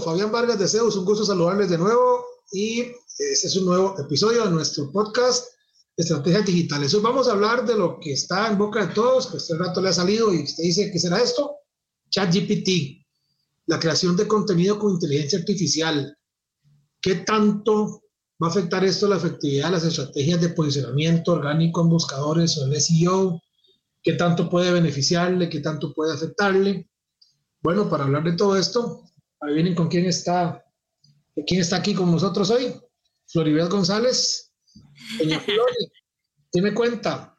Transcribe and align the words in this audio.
Fabián 0.00 0.32
Vargas 0.32 0.58
de 0.58 0.66
Zeus, 0.66 0.96
un 0.96 1.04
gusto 1.04 1.24
saludarles 1.24 1.68
de 1.68 1.78
nuevo 1.78 2.24
y 2.52 2.80
este 3.18 3.46
es 3.46 3.56
un 3.56 3.66
nuevo 3.66 3.94
episodio 3.98 4.44
de 4.44 4.50
nuestro 4.50 4.90
podcast 4.90 5.46
Estrategias 5.96 6.46
Digitales. 6.46 6.94
Hoy 6.94 7.02
vamos 7.02 7.28
a 7.28 7.32
hablar 7.32 7.66
de 7.66 7.76
lo 7.76 7.98
que 8.00 8.12
está 8.12 8.48
en 8.48 8.56
boca 8.56 8.86
de 8.86 8.94
todos, 8.94 9.26
que 9.26 9.36
este 9.36 9.56
rato 9.58 9.82
le 9.82 9.90
ha 9.90 9.92
salido 9.92 10.32
y 10.32 10.42
usted 10.42 10.62
dice, 10.62 10.90
¿qué 10.90 10.98
será 10.98 11.20
esto? 11.20 11.56
ChatGPT, 12.08 13.04
la 13.66 13.78
creación 13.78 14.16
de 14.16 14.26
contenido 14.26 14.78
con 14.78 14.92
inteligencia 14.92 15.38
artificial. 15.38 16.16
¿Qué 17.00 17.16
tanto 17.16 18.02
va 18.42 18.46
a 18.46 18.50
afectar 18.50 18.82
esto 18.84 19.06
la 19.06 19.16
efectividad 19.16 19.66
de 19.66 19.72
las 19.72 19.84
estrategias 19.84 20.40
de 20.40 20.48
posicionamiento 20.48 21.32
orgánico 21.32 21.82
en 21.82 21.90
buscadores 21.90 22.56
o 22.56 22.64
el 22.64 22.80
SEO? 22.80 23.40
¿Qué 24.02 24.14
tanto 24.14 24.48
puede 24.48 24.72
beneficiarle? 24.72 25.50
¿Qué 25.50 25.60
tanto 25.60 25.92
puede 25.92 26.14
afectarle? 26.14 26.88
Bueno, 27.62 27.90
para 27.90 28.04
hablar 28.04 28.24
de 28.24 28.32
todo 28.32 28.56
esto, 28.56 29.09
ahí 29.40 29.54
vienen 29.54 29.74
con 29.74 29.88
quién 29.88 30.06
está, 30.06 30.64
quién 31.46 31.60
está 31.60 31.76
aquí 31.76 31.94
con 31.94 32.10
nosotros 32.10 32.50
hoy. 32.50 32.74
Floribel 33.26 33.68
González. 33.68 34.52
Doña 35.18 35.40
Flori, 35.40 35.92
¿qué 36.52 36.62
me 36.62 36.74
cuenta? 36.74 37.36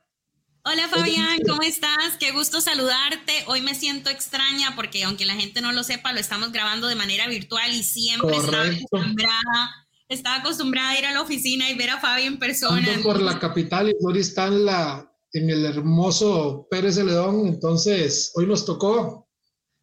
Hola 0.64 0.88
Fabián, 0.90 1.40
¿cómo 1.48 1.64
estás? 1.64 2.18
Qué 2.20 2.32
gusto 2.32 2.62
saludarte. 2.62 3.34
Hoy 3.48 3.62
me 3.62 3.74
siento 3.74 4.12
extraña 4.12 4.76
porque 4.76 5.04
aunque 5.04 5.26
la 5.26 5.34
gente 5.34 5.60
no 5.60 5.72
lo 5.72 5.84
sepa, 5.84 6.14
lo 6.14 6.20
estamos 6.20 6.52
grabando 6.52 6.88
de 6.88 6.94
manera 6.94 7.28
virtual 7.28 7.74
y 7.74 7.82
siempre 7.82 8.38
estaba 8.38 8.66
acostumbrada, 8.66 9.88
estaba 10.08 10.36
acostumbrada 10.36 10.92
a 10.92 11.00
ir 11.00 11.06
a 11.08 11.14
la 11.14 11.22
oficina 11.22 11.70
y 11.70 11.76
ver 11.76 11.90
a 11.90 12.00
Fabi 12.00 12.24
en 12.24 12.38
persona. 12.38 12.94
Ando 12.94 13.02
por 13.02 13.20
la 13.20 13.40
capital 13.40 13.90
y 13.90 13.96
Flori 14.00 14.20
está 14.20 14.48
en, 14.48 14.66
la, 14.66 15.12
en 15.34 15.50
el 15.50 15.66
hermoso 15.66 16.68
Pérez 16.70 16.96
de 16.96 17.06
León, 17.06 17.48
entonces 17.48 18.32
hoy 18.36 18.46
nos 18.46 18.64
tocó, 18.64 19.28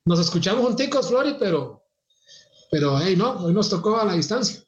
nos 0.05 0.21
escuchamos 0.21 0.65
junticos, 0.65 1.09
Flori, 1.09 1.35
pero, 1.41 1.78
pero 2.71 2.99
hey, 3.01 3.15
no, 3.17 3.33
hoy 3.33 3.53
nos 3.53 3.71
tocó 3.71 3.99
a 3.99 4.05
la 4.05 4.15
distancia. 4.15 4.63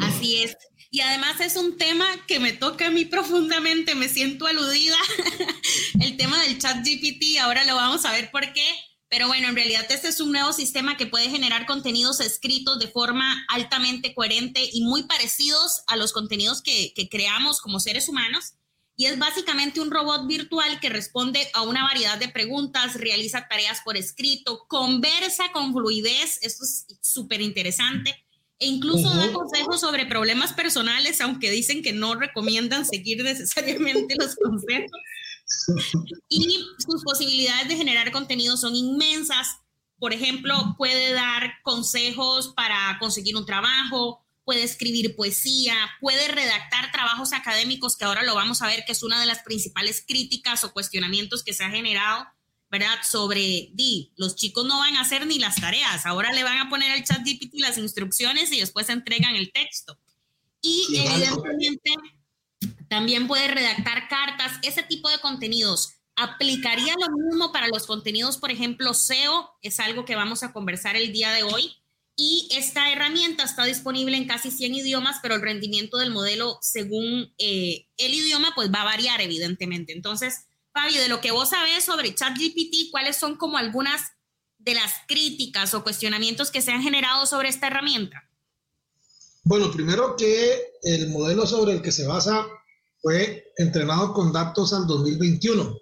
Así 0.00 0.42
es. 0.42 0.56
Y 0.90 1.00
además 1.00 1.40
es 1.40 1.56
un 1.56 1.76
tema 1.76 2.06
que 2.26 2.40
me 2.40 2.52
toca 2.52 2.86
a 2.86 2.90
mí 2.90 3.04
profundamente, 3.04 3.94
me 3.94 4.08
siento 4.08 4.46
aludida. 4.46 4.96
el 6.00 6.16
tema 6.16 6.42
del 6.42 6.58
chat 6.58 6.78
GPT, 6.78 7.38
ahora 7.40 7.64
lo 7.64 7.74
vamos 7.74 8.04
a 8.04 8.12
ver 8.12 8.30
por 8.30 8.52
qué. 8.52 8.66
Pero 9.08 9.28
bueno, 9.28 9.48
en 9.48 9.54
realidad 9.54 9.86
este 9.88 10.08
es 10.08 10.20
un 10.20 10.32
nuevo 10.32 10.52
sistema 10.52 10.96
que 10.96 11.06
puede 11.06 11.30
generar 11.30 11.66
contenidos 11.66 12.20
escritos 12.20 12.78
de 12.80 12.88
forma 12.88 13.44
altamente 13.48 14.14
coherente 14.14 14.68
y 14.72 14.82
muy 14.82 15.04
parecidos 15.04 15.82
a 15.86 15.96
los 15.96 16.12
contenidos 16.12 16.60
que, 16.60 16.92
que 16.94 17.08
creamos 17.08 17.60
como 17.60 17.78
seres 17.78 18.08
humanos. 18.08 18.54
Y 18.96 19.06
es 19.06 19.18
básicamente 19.18 19.80
un 19.80 19.90
robot 19.90 20.26
virtual 20.26 20.80
que 20.80 20.88
responde 20.88 21.48
a 21.52 21.62
una 21.62 21.82
variedad 21.82 22.18
de 22.18 22.28
preguntas, 22.28 22.94
realiza 22.94 23.46
tareas 23.48 23.82
por 23.82 23.96
escrito, 23.96 24.66
conversa 24.68 25.52
con 25.52 25.72
fluidez, 25.72 26.38
esto 26.42 26.64
es 26.64 26.86
súper 27.02 27.42
interesante 27.42 28.26
e 28.58 28.66
incluso 28.66 29.10
da 29.10 29.32
consejos 29.32 29.80
sobre 29.80 30.06
problemas 30.06 30.52
personales, 30.54 31.20
aunque 31.20 31.50
dicen 31.50 31.82
que 31.82 31.92
no 31.92 32.14
recomiendan 32.14 32.86
seguir 32.86 33.22
necesariamente 33.22 34.16
los 34.18 34.34
consejos. 34.36 34.90
Y 36.28 36.64
sus 36.78 37.02
posibilidades 37.04 37.68
de 37.68 37.76
generar 37.76 38.10
contenido 38.12 38.56
son 38.56 38.74
inmensas. 38.74 39.58
Por 39.98 40.14
ejemplo, 40.14 40.74
puede 40.78 41.12
dar 41.12 41.52
consejos 41.62 42.52
para 42.56 42.96
conseguir 42.98 43.36
un 43.36 43.46
trabajo, 43.46 44.25
puede 44.46 44.62
escribir 44.62 45.14
poesía, 45.14 45.74
puede 46.00 46.28
redactar 46.28 46.90
trabajos 46.90 47.34
académicos, 47.34 47.98
que 47.98 48.06
ahora 48.06 48.22
lo 48.22 48.34
vamos 48.34 48.62
a 48.62 48.66
ver, 48.66 48.84
que 48.86 48.92
es 48.92 49.02
una 49.02 49.20
de 49.20 49.26
las 49.26 49.42
principales 49.42 50.02
críticas 50.06 50.64
o 50.64 50.72
cuestionamientos 50.72 51.44
que 51.44 51.52
se 51.52 51.64
ha 51.64 51.70
generado 51.70 52.26
¿verdad? 52.70 52.98
Sobre, 53.08 53.70
di, 53.74 54.12
los 54.16 54.34
chicos 54.36 54.64
no 54.64 54.78
van 54.78 54.96
a 54.96 55.02
hacer 55.02 55.26
ni 55.26 55.38
las 55.38 55.56
tareas, 55.56 56.04
ahora 56.04 56.32
le 56.32 56.42
van 56.42 56.58
a 56.58 56.68
poner 56.68 56.90
al 56.90 57.04
chat 57.04 57.20
GPT 57.24 57.54
las 57.60 57.78
instrucciones 57.78 58.52
y 58.52 58.60
después 58.60 58.88
entregan 58.88 59.36
el 59.36 59.52
texto. 59.52 59.98
Y 60.62 60.98
evidentemente 60.98 61.92
también 62.88 63.28
puede 63.28 63.48
redactar 63.48 64.08
cartas, 64.08 64.58
ese 64.62 64.82
tipo 64.82 65.08
de 65.08 65.20
contenidos. 65.20 65.92
¿Aplicaría 66.16 66.94
lo 66.94 67.14
mismo 67.16 67.52
para 67.52 67.68
los 67.68 67.86
contenidos, 67.86 68.38
por 68.38 68.50
ejemplo, 68.50 68.94
SEO? 68.94 69.50
Es 69.62 69.80
algo 69.80 70.04
que 70.04 70.16
vamos 70.16 70.42
a 70.42 70.52
conversar 70.52 70.96
el 70.96 71.12
día 71.12 71.30
de 71.30 71.42
hoy. 71.42 71.76
Y 72.18 72.48
esta 72.50 72.90
herramienta 72.90 73.44
está 73.44 73.64
disponible 73.64 74.16
en 74.16 74.26
casi 74.26 74.50
100 74.50 74.74
idiomas, 74.74 75.18
pero 75.22 75.34
el 75.34 75.42
rendimiento 75.42 75.98
del 75.98 76.10
modelo 76.10 76.58
según 76.62 77.34
eh, 77.36 77.86
el 77.98 78.14
idioma 78.14 78.52
pues 78.54 78.72
va 78.72 78.80
a 78.80 78.86
variar 78.86 79.20
evidentemente. 79.20 79.92
Entonces, 79.92 80.46
Fabio, 80.72 81.00
de 81.00 81.08
lo 81.08 81.20
que 81.20 81.30
vos 81.30 81.50
sabés 81.50 81.84
sobre 81.84 82.14
ChatGPT, 82.14 82.90
¿cuáles 82.90 83.16
son 83.16 83.36
como 83.36 83.58
algunas 83.58 84.00
de 84.58 84.74
las 84.74 84.92
críticas 85.06 85.74
o 85.74 85.82
cuestionamientos 85.82 86.50
que 86.50 86.62
se 86.62 86.72
han 86.72 86.82
generado 86.82 87.26
sobre 87.26 87.50
esta 87.50 87.66
herramienta? 87.66 88.28
Bueno, 89.44 89.70
primero 89.70 90.16
que 90.16 90.72
el 90.82 91.08
modelo 91.10 91.46
sobre 91.46 91.74
el 91.74 91.82
que 91.82 91.92
se 91.92 92.06
basa 92.06 92.46
fue 93.00 93.52
entrenado 93.58 94.12
con 94.12 94.32
datos 94.32 94.72
al 94.72 94.86
2021. 94.86 95.78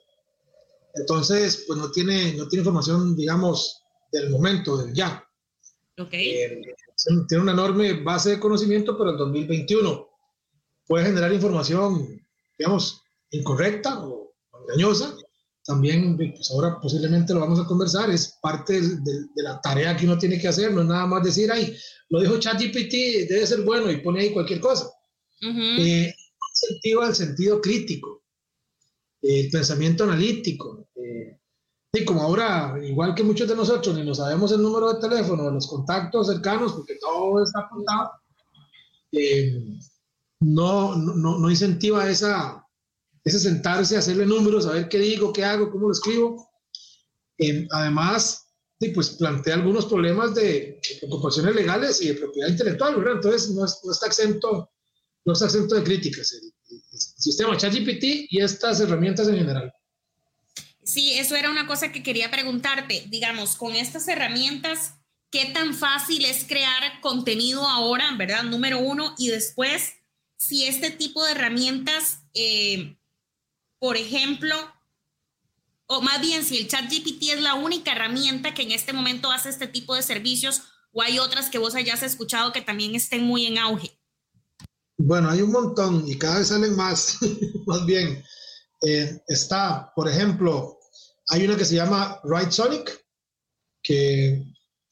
Entonces, 0.96 1.64
pues 1.66 1.78
no 1.78 1.90
tiene, 1.90 2.34
no 2.34 2.46
tiene 2.46 2.60
información, 2.60 3.16
digamos, 3.16 3.82
del 4.12 4.30
momento, 4.30 4.76
del 4.76 4.94
ya. 4.94 5.23
Ok. 5.98 6.12
Eh, 6.12 6.60
tiene 7.28 7.42
una 7.42 7.52
enorme 7.52 8.02
base 8.02 8.30
de 8.30 8.40
conocimiento, 8.40 8.96
pero 8.96 9.10
el 9.10 9.16
2021 9.16 10.08
puede 10.86 11.06
generar 11.06 11.32
información, 11.32 12.20
digamos, 12.58 13.02
incorrecta 13.30 14.04
o 14.04 14.34
engañosa, 14.60 15.16
también 15.64 16.16
pues 16.16 16.50
ahora 16.50 16.78
posiblemente 16.80 17.32
lo 17.32 17.40
vamos 17.40 17.58
a 17.58 17.66
conversar, 17.66 18.10
es 18.10 18.38
parte 18.42 18.80
de, 18.80 19.26
la 19.36 19.60
tarea 19.60 19.96
que 19.96 20.04
uno 20.04 20.18
tiene 20.18 20.38
que 20.38 20.48
hacer, 20.48 20.72
no 20.72 20.82
es 20.82 20.86
nada 20.88 21.06
más 21.06 21.24
decir, 21.24 21.50
ay, 21.50 21.74
lo 22.10 22.20
dijo 22.20 22.38
ChatGPT, 22.38 23.28
debe 23.28 23.46
ser 23.46 23.62
bueno 23.62 23.90
y 23.90 23.98
pone 23.98 24.20
ahí 24.20 24.32
cualquier 24.32 24.60
cosa. 24.60 24.90
Eh, 25.40 26.14
incentiva 26.50 27.08
el 27.08 27.14
sentido 27.14 27.60
crítico, 27.60 28.22
el 29.22 29.50
pensamiento 29.50 30.04
analítico. 30.04 30.86
Eh, 30.96 31.38
y 31.96 32.04
como 32.04 32.22
ahora, 32.22 32.76
igual 32.82 33.14
que 33.14 33.22
muchos 33.22 33.48
de 33.48 33.54
nosotros, 33.54 33.96
ni 33.96 34.04
nos 34.04 34.18
sabemos 34.18 34.50
el 34.52 34.62
número 34.62 34.92
de 34.92 35.00
teléfono, 35.00 35.50
los 35.50 35.68
contactos 35.68 36.26
cercanos, 36.26 36.72
porque 36.72 36.96
todo 37.00 37.42
está 37.42 37.60
apuntado, 37.60 38.10
eh, 39.12 39.78
no, 40.40 40.96
no, 40.96 41.38
no 41.38 41.50
incentiva 41.50 42.08
esa, 42.10 42.66
ese 43.22 43.38
sentarse, 43.38 43.96
hacerle 43.96 44.26
números, 44.26 44.66
a 44.66 44.72
ver 44.72 44.88
qué 44.88 44.98
digo, 44.98 45.32
qué 45.32 45.44
hago, 45.44 45.70
cómo 45.70 45.86
lo 45.86 45.92
escribo. 45.92 46.50
Eh, 47.38 47.66
además, 47.70 48.44
pues 48.92 49.10
plantea 49.10 49.54
algunos 49.54 49.86
problemas 49.86 50.34
de, 50.34 50.80
ocupaciones 51.06 51.54
legales 51.54 52.02
y 52.02 52.08
de 52.08 52.14
propiedad 52.14 52.48
intelectual, 52.48 52.96
¿verdad? 52.96 53.14
Entonces, 53.14 53.50
no, 53.52 53.64
está 53.64 54.06
exento, 54.06 54.70
no 55.24 55.32
está 55.32 55.46
exento 55.46 55.76
de 55.76 55.84
críticas 55.84 56.32
el, 56.32 56.52
el 56.70 56.98
sistema 56.98 57.56
ChatGPT 57.56 58.30
y 58.30 58.40
estas 58.40 58.80
herramientas 58.80 59.28
en 59.28 59.36
general. 59.36 59.72
Sí, 60.84 61.14
eso 61.14 61.34
era 61.34 61.50
una 61.50 61.66
cosa 61.66 61.92
que 61.92 62.02
quería 62.02 62.30
preguntarte. 62.30 63.04
Digamos, 63.08 63.56
con 63.56 63.74
estas 63.74 64.06
herramientas, 64.08 64.94
¿qué 65.30 65.46
tan 65.46 65.74
fácil 65.74 66.24
es 66.24 66.44
crear 66.44 67.00
contenido 67.00 67.66
ahora, 67.66 68.14
verdad? 68.16 68.44
Número 68.44 68.78
uno, 68.78 69.14
y 69.18 69.28
después, 69.28 69.94
si 70.36 70.66
este 70.66 70.90
tipo 70.90 71.24
de 71.24 71.32
herramientas 71.32 72.20
eh, 72.34 72.96
por 73.84 73.98
ejemplo, 73.98 74.56
o 75.86 76.00
más 76.00 76.18
bien 76.20 76.42
si 76.42 76.56
el 76.56 76.68
chat 76.68 76.90
GPT 76.90 77.34
es 77.34 77.42
la 77.42 77.52
única 77.52 77.92
herramienta 77.92 78.54
que 78.54 78.62
en 78.62 78.72
este 78.72 78.94
momento 78.94 79.30
hace 79.30 79.50
este 79.50 79.66
tipo 79.66 79.94
de 79.94 80.02
servicios 80.02 80.62
o 80.92 81.02
hay 81.02 81.18
otras 81.18 81.50
que 81.50 81.58
vos 81.58 81.74
hayas 81.74 82.02
escuchado 82.02 82.50
que 82.50 82.62
también 82.62 82.94
estén 82.94 83.24
muy 83.24 83.44
en 83.44 83.58
auge. 83.58 84.00
Bueno, 84.96 85.28
hay 85.28 85.42
un 85.42 85.50
montón 85.50 86.02
y 86.08 86.16
cada 86.16 86.38
vez 86.38 86.48
salen 86.48 86.74
más, 86.76 87.18
más 87.66 87.84
bien. 87.84 88.24
Eh, 88.84 89.20
está, 89.28 89.92
por 89.94 90.08
ejemplo, 90.08 90.78
hay 91.28 91.44
una 91.44 91.56
que 91.56 91.64
se 91.64 91.76
llama 91.76 92.20
Write 92.24 92.52
Sonic, 92.52 93.04
que 93.82 94.44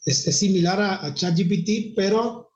es, 0.05 0.37
similar 0.37 0.81
a, 0.81 1.15
ChatGPT, 1.15 1.94
pero 1.94 2.53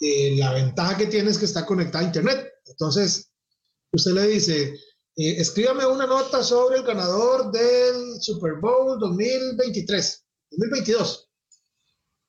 eh, 0.00 0.36
la 0.36 0.52
ventaja 0.52 0.96
que 0.96 1.06
tiene 1.06 1.30
es 1.30 1.38
que 1.38 1.44
está 1.44 1.64
conectada 1.64 2.04
a 2.04 2.06
Internet. 2.08 2.52
Entonces, 2.66 3.30
usted 3.92 4.12
le 4.12 4.26
dice, 4.26 4.74
eh, 5.16 5.34
escríbame 5.38 5.86
una 5.86 6.06
nota 6.06 6.42
sobre 6.42 6.78
el 6.78 6.84
ganador 6.84 7.50
del 7.52 8.20
Super 8.20 8.54
Bowl 8.60 8.98
2023, 8.98 10.24
2022. 10.50 11.28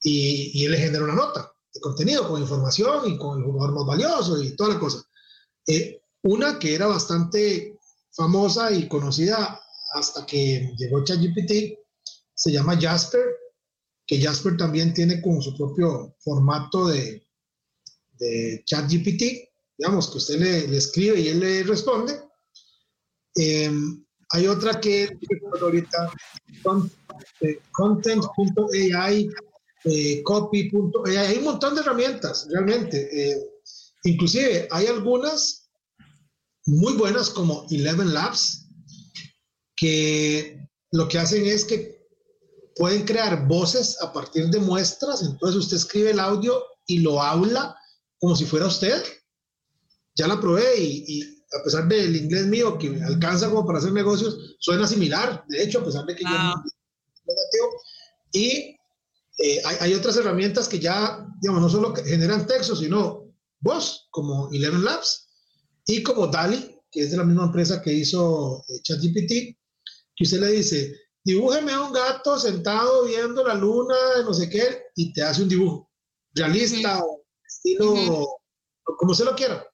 Y, 0.04 0.52
y 0.54 0.66
él 0.66 0.72
le 0.72 0.78
genera 0.78 1.04
una 1.04 1.16
nota 1.16 1.52
de 1.74 1.80
contenido 1.80 2.28
con 2.28 2.42
información 2.42 3.10
y 3.10 3.18
con 3.18 3.40
el 3.40 3.46
jugador 3.46 3.75
más 3.75 3.86
valioso 3.86 4.42
y 4.42 4.56
toda 4.56 4.74
la 4.74 4.80
cosa. 4.80 5.04
Eh, 5.68 6.02
una 6.24 6.60
que 6.60 6.75
era 6.75 6.88
bastante 6.88 7.80
famosa 8.12 8.72
y 8.72 8.88
conocida 8.88 9.62
hasta 9.94 10.25
que 10.25 10.74
llegó 10.78 11.04
ChatGPT 11.04 11.78
se 12.34 12.52
llama 12.52 12.80
Jasper, 12.80 13.24
que 14.06 14.22
Jasper 14.22 14.58
también 14.58 14.94
tiene 14.94 15.22
con 15.22 15.42
su 15.42 15.56
propio 15.56 16.16
formato 16.19 16.88
de, 16.88 17.24
de 18.18 18.63
ChatGPT, 18.66 19.24
digamos, 19.78 20.10
que 20.10 20.18
usted 20.18 20.40
le, 20.40 20.78
escribe 20.78 21.19
y 21.19 21.28
él 21.28 21.40
le 21.40 21.63
responde. 21.63 22.19
Em, 23.36 24.04
hay 24.30 24.48
otra 24.48 24.80
que 24.80 25.10
ahorita, 25.62 26.12
content.ai, 27.72 29.30
copy.ai, 30.24 31.18
hay 31.18 31.38
un 31.38 31.44
montón 31.44 31.75
de 31.75 31.81
herramientas, 31.81 32.48
realmente. 32.50 33.10
Eh, 33.12 33.38
inclusive 34.04 34.68
hay 34.72 34.88
algunas 34.88 35.61
muy 36.66 36.94
buenas 36.94 37.30
como 37.30 37.66
Eleven 37.69 38.13
Labs, 38.13 38.68
que 39.75 40.68
lo 40.92 41.08
que 41.08 41.18
hacen 41.18 41.46
es 41.46 41.66
que 41.66 42.02
pueden 42.75 43.06
crear 43.06 43.48
voces 43.48 44.02
a 44.02 44.13
partir 44.13 44.48
de 44.50 44.60
muestras, 44.60 45.24
entonces 45.24 45.58
usted 45.58 45.78
escribe 45.78 46.12
el 46.12 46.19
audio 46.19 46.63
y 46.88 47.00
lo 47.00 47.22
habla 47.22 47.75
como 48.19 48.36
si 48.36 48.46
fuera 48.46 48.68
usted. 48.68 49.04
Ya 50.16 50.28
la 50.28 50.40
probé 50.40 50.78
y, 50.78 51.22
a 51.60 51.63
pesar 51.63 51.88
del 51.88 52.16
inglés 52.16 52.46
mío 52.48 52.78
que 52.78 52.90
me 52.90 53.04
alcanza 53.04 53.50
como 53.50 53.66
para 53.66 53.80
hacer 53.80 53.92
negocios, 53.92 54.56
suena 54.60 54.88
similar, 54.88 55.44
de 55.50 55.63
hecho, 55.63 55.80
a 55.80 55.86
pesar 55.86 56.06
de 56.06 56.16
que 56.16 56.24
yo 56.24 56.30
no 56.30 56.63
Y 58.31 58.78
eh, 59.38 59.62
hay, 59.80 59.94
otras 59.94 60.16
herramientas 60.18 60.68
que 60.69 60.80
ya, 60.80 61.25
digamos, 61.42 61.62
no 61.62 61.69
solo 61.69 61.94
generan 61.96 62.46
texto, 62.46 62.75
sino 62.75 63.34
voz, 63.60 64.08
como 64.12 64.50
Eleven 64.52 64.84
Labs 64.84 65.31
y 65.91 66.03
como 66.03 66.27
DALI, 66.27 66.79
que 66.91 67.01
es 67.01 67.11
de 67.11 67.17
la 67.17 67.23
misma 67.23 67.45
empresa 67.45 67.81
que 67.81 67.93
hizo 67.93 68.63
eh, 68.69 68.81
ChatGPT, 68.81 69.57
que 70.15 70.23
usted 70.23 70.39
le 70.39 70.51
dice, 70.51 70.95
dibújeme 71.23 71.71
a 71.71 71.81
un 71.81 71.93
gato 71.93 72.38
sentado 72.39 73.05
viendo 73.05 73.45
la 73.45 73.55
luna, 73.55 73.95
no 74.23 74.33
sé 74.33 74.49
qué, 74.49 74.83
y 74.95 75.13
te 75.13 75.21
hace 75.23 75.43
un 75.43 75.49
dibujo 75.49 75.89
realista 76.33 77.03
o 77.03 77.23
estilo, 77.45 78.39
como 78.97 79.13
se 79.13 79.25
lo 79.25 79.35
quiera. 79.35 79.65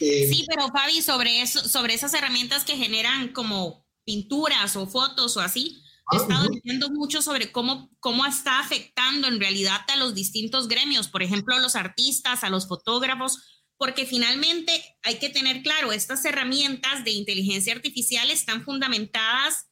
Eh, 0.00 0.26
sí, 0.26 0.46
pero 0.48 0.68
Fabi, 0.68 1.02
sobre, 1.02 1.42
eso, 1.42 1.68
sobre 1.68 1.94
esas 1.94 2.14
herramientas 2.14 2.64
que 2.64 2.76
generan 2.76 3.32
como 3.32 3.86
pinturas 4.04 4.74
o 4.76 4.86
fotos 4.86 5.36
o 5.36 5.40
así, 5.40 5.82
he 6.12 6.16
ah, 6.16 6.20
estado 6.20 6.48
viendo 6.64 6.90
mucho 6.90 7.20
sobre 7.20 7.52
cómo, 7.52 7.90
cómo 8.00 8.24
está 8.24 8.58
afectando 8.58 9.28
en 9.28 9.38
realidad 9.38 9.80
a 9.88 9.96
los 9.96 10.14
distintos 10.14 10.66
gremios, 10.66 11.08
por 11.08 11.22
ejemplo, 11.22 11.54
a 11.54 11.60
los 11.60 11.76
artistas, 11.76 12.42
a 12.42 12.50
los 12.50 12.66
fotógrafos, 12.66 13.61
porque 13.82 14.06
finalmente 14.06 14.70
hay 15.02 15.18
que 15.18 15.28
tener 15.28 15.60
claro, 15.60 15.90
estas 15.90 16.24
herramientas 16.24 17.02
de 17.02 17.10
inteligencia 17.10 17.74
artificial 17.74 18.30
están 18.30 18.62
fundamentadas 18.62 19.66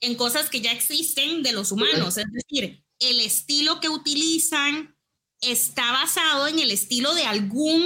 en 0.00 0.14
cosas 0.14 0.48
que 0.48 0.62
ya 0.62 0.72
existen 0.72 1.42
de 1.42 1.52
los 1.52 1.70
humanos, 1.70 2.16
es 2.16 2.24
decir, 2.32 2.82
el 2.98 3.20
estilo 3.20 3.78
que 3.78 3.90
utilizan 3.90 4.96
está 5.42 5.92
basado 5.92 6.48
en 6.48 6.58
el 6.58 6.70
estilo 6.70 7.12
de 7.12 7.26
algún 7.26 7.82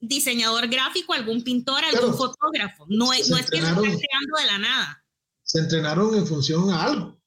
diseñador 0.00 0.66
gráfico, 0.66 1.12
algún 1.12 1.44
pintor, 1.44 1.84
algún 1.84 2.16
fotógrafo. 2.16 2.86
No, 2.88 3.12
es, 3.12 3.30
no 3.30 3.36
es 3.36 3.48
que 3.48 3.60
lo 3.60 3.68
están 3.68 3.82
creando 3.84 4.38
de 4.40 4.46
la 4.46 4.58
nada. 4.58 5.04
Se 5.44 5.60
entrenaron 5.60 6.16
en 6.16 6.26
función 6.26 6.68
a 6.70 6.82
algo. 6.82 7.22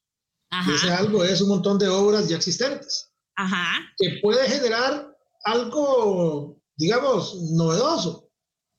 ese 0.75 0.91
algo 0.91 1.23
es 1.23 1.39
un 1.39 1.47
montón 1.47 1.79
de 1.79 1.87
obras 1.87 2.27
ya 2.27 2.35
existentes. 2.35 3.09
Ajá. 3.37 3.79
Que 3.97 4.19
puede 4.21 4.49
generar 4.49 5.15
algo, 5.45 6.58
digamos, 6.79 7.35
novedoso. 7.51 8.31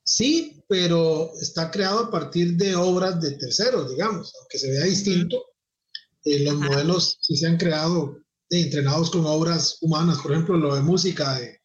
Sí, 0.02 0.64
pero 0.66 1.30
está 1.38 1.70
creado 1.70 2.00
a 2.00 2.10
partir 2.10 2.56
de 2.56 2.74
obras 2.74 3.20
de 3.20 3.32
terceros, 3.32 3.90
digamos, 3.90 4.32
aunque 4.40 4.58
se 4.58 4.70
vea 4.70 4.84
distinto. 4.84 5.44
Eh, 6.24 6.40
los 6.44 6.54
modelos 6.54 7.18
sí 7.20 7.36
se 7.36 7.46
han 7.46 7.58
creado 7.58 8.16
entrenados 8.48 9.10
con 9.10 9.26
obras 9.26 9.76
humanas, 9.82 10.18
por 10.18 10.32
ejemplo, 10.32 10.56
lo 10.56 10.74
de 10.74 10.80
música 10.80 11.38
de, 11.38 11.60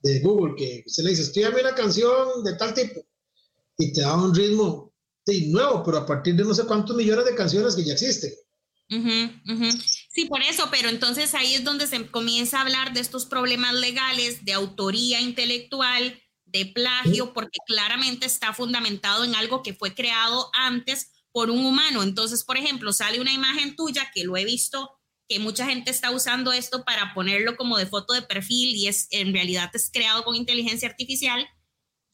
de 0.00 0.20
Google, 0.20 0.54
que 0.56 0.82
se 0.86 1.04
le 1.04 1.10
dice, 1.10 1.22
escríbame 1.22 1.60
una 1.60 1.74
canción 1.74 2.42
de 2.42 2.54
tal 2.56 2.74
tipo 2.74 3.00
y 3.78 3.92
te 3.92 4.00
da 4.00 4.16
un 4.16 4.34
ritmo 4.34 4.92
de 5.24 5.46
nuevo, 5.46 5.82
pero 5.84 5.98
a 5.98 6.06
partir 6.06 6.34
de 6.34 6.44
no 6.44 6.52
sé 6.52 6.64
cuántos 6.64 6.96
millones 6.96 7.24
de 7.24 7.34
canciones 7.34 7.76
que 7.76 7.84
ya 7.84 7.92
existen. 7.92 8.32
Sí, 8.88 10.26
por 10.26 10.42
eso, 10.42 10.68
pero 10.70 10.88
entonces 10.88 11.34
ahí 11.34 11.54
es 11.54 11.64
donde 11.64 11.86
se 11.86 12.06
comienza 12.06 12.58
a 12.58 12.62
hablar 12.62 12.92
de 12.92 13.00
estos 13.00 13.26
problemas 13.26 13.74
legales, 13.74 14.44
de 14.44 14.52
autoría 14.52 15.20
intelectual, 15.20 16.20
de 16.44 16.66
plagio, 16.66 17.32
porque 17.32 17.58
claramente 17.66 18.26
está 18.26 18.52
fundamentado 18.52 19.24
en 19.24 19.34
algo 19.34 19.62
que 19.62 19.74
fue 19.74 19.94
creado 19.94 20.50
antes 20.54 21.12
por 21.32 21.50
un 21.50 21.66
humano. 21.66 22.02
Entonces, 22.02 22.44
por 22.44 22.56
ejemplo, 22.56 22.92
sale 22.92 23.20
una 23.20 23.32
imagen 23.32 23.76
tuya 23.76 24.10
que 24.14 24.24
lo 24.24 24.36
he 24.36 24.44
visto 24.44 24.96
que 25.28 25.38
mucha 25.38 25.66
gente 25.66 25.90
está 25.90 26.10
usando 26.12 26.52
esto 26.52 26.84
para 26.84 27.12
ponerlo 27.12 27.56
como 27.56 27.76
de 27.78 27.86
foto 27.86 28.14
de 28.14 28.22
perfil 28.22 28.76
y 28.76 28.86
es 28.88 29.08
en 29.10 29.32
realidad 29.32 29.70
es 29.74 29.90
creado 29.92 30.22
con 30.22 30.36
inteligencia 30.36 30.88
artificial 30.88 31.46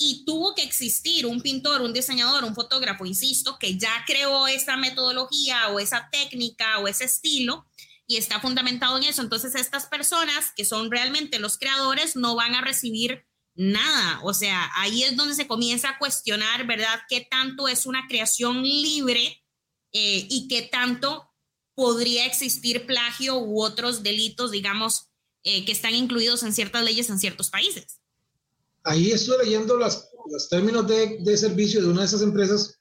y 0.05 0.25
tuvo 0.25 0.55
que 0.57 0.65
existir 0.65 1.27
un 1.27 1.41
pintor, 1.41 1.81
un 1.81 1.93
diseñador, 1.93 2.43
un 2.43 2.57
fotógrafo, 2.57 3.07
insisto, 3.07 3.57
que 3.57 3.79
ya 3.79 4.05
creó 4.05 4.49
esa 4.49 4.77
metodología 4.77 5.69
o 5.69 5.79
esa 5.79 6.09
técnica 6.11 6.81
o 6.81 6.89
ese 6.89 7.05
estilo 7.05 7.67
y 8.09 8.17
está 8.17 8.41
fundamentado 8.41 8.99
en 8.99 9.05
eso. 9.05 9.23
Entonces 9.23 9.55
estas 9.55 9.87
personas 9.87 10.53
que 10.57 10.65
son 10.65 10.91
realmente 10.91 11.39
los 11.39 11.57
creadores 11.57 12.17
no 12.17 12.35
van 12.35 12.57
a 12.57 12.63
recibir 12.63 13.25
nada. 13.55 14.19
O 14.25 14.35
sea, 14.35 14.73
ahí 14.75 15.05
es 15.05 15.17
donde 15.17 15.35
se 15.35 15.47
comienza 15.47 15.91
a 15.91 15.99
cuestionar, 15.99 16.67
¿verdad? 16.67 17.01
¿Qué 17.09 17.21
tanto 17.31 17.69
es 17.69 17.87
una 17.87 18.09
creación 18.09 18.65
libre 18.65 19.45
eh, 19.93 20.27
y 20.29 20.49
qué 20.49 20.63
tanto 20.63 21.31
podría 21.77 22.27
existir 22.27 22.87
plagio 22.87 23.39
u 23.39 23.63
otros 23.63 24.03
delitos, 24.03 24.51
digamos, 24.51 25.11
eh, 25.45 25.65
que 25.65 25.73
están 25.73 25.95
incluidos 25.95 26.43
en 26.43 26.53
ciertas 26.53 26.83
leyes 26.83 27.09
en 27.09 27.21
ciertos 27.21 27.51
países. 27.51 28.02
Ahí 28.85 29.11
estoy 29.11 29.45
leyendo 29.45 29.77
las, 29.77 30.11
los 30.31 30.49
términos 30.49 30.87
de, 30.87 31.19
de, 31.21 31.37
servicio 31.37 31.81
de 31.81 31.89
una 31.89 32.01
de 32.01 32.07
esas 32.07 32.23
empresas, 32.23 32.79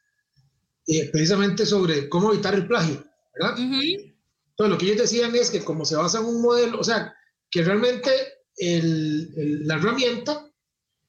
eh, 0.88 1.10
precisamente 1.12 1.66
sobre 1.66 2.10
cómo 2.10 2.32
evitar 2.32 2.54
el 2.56 2.68
plagio, 2.68 3.04
¿verdad? 3.36 3.58
Entonces, 3.60 4.14
lo 4.58 4.78
que 4.78 4.86
ellos 4.86 4.98
decían 4.98 5.36
es 5.36 5.50
que 5.50 5.64
como 5.64 5.86
se 5.86 5.96
basa 5.96 6.20
en 6.20 6.26
un 6.26 6.42
modelo, 6.42 6.80
o 6.80 6.84
sea, 6.84 7.16
que 7.50 7.64
realmente 7.64 8.12
el, 8.58 9.68
la 9.68 9.76
herramienta 9.76 10.52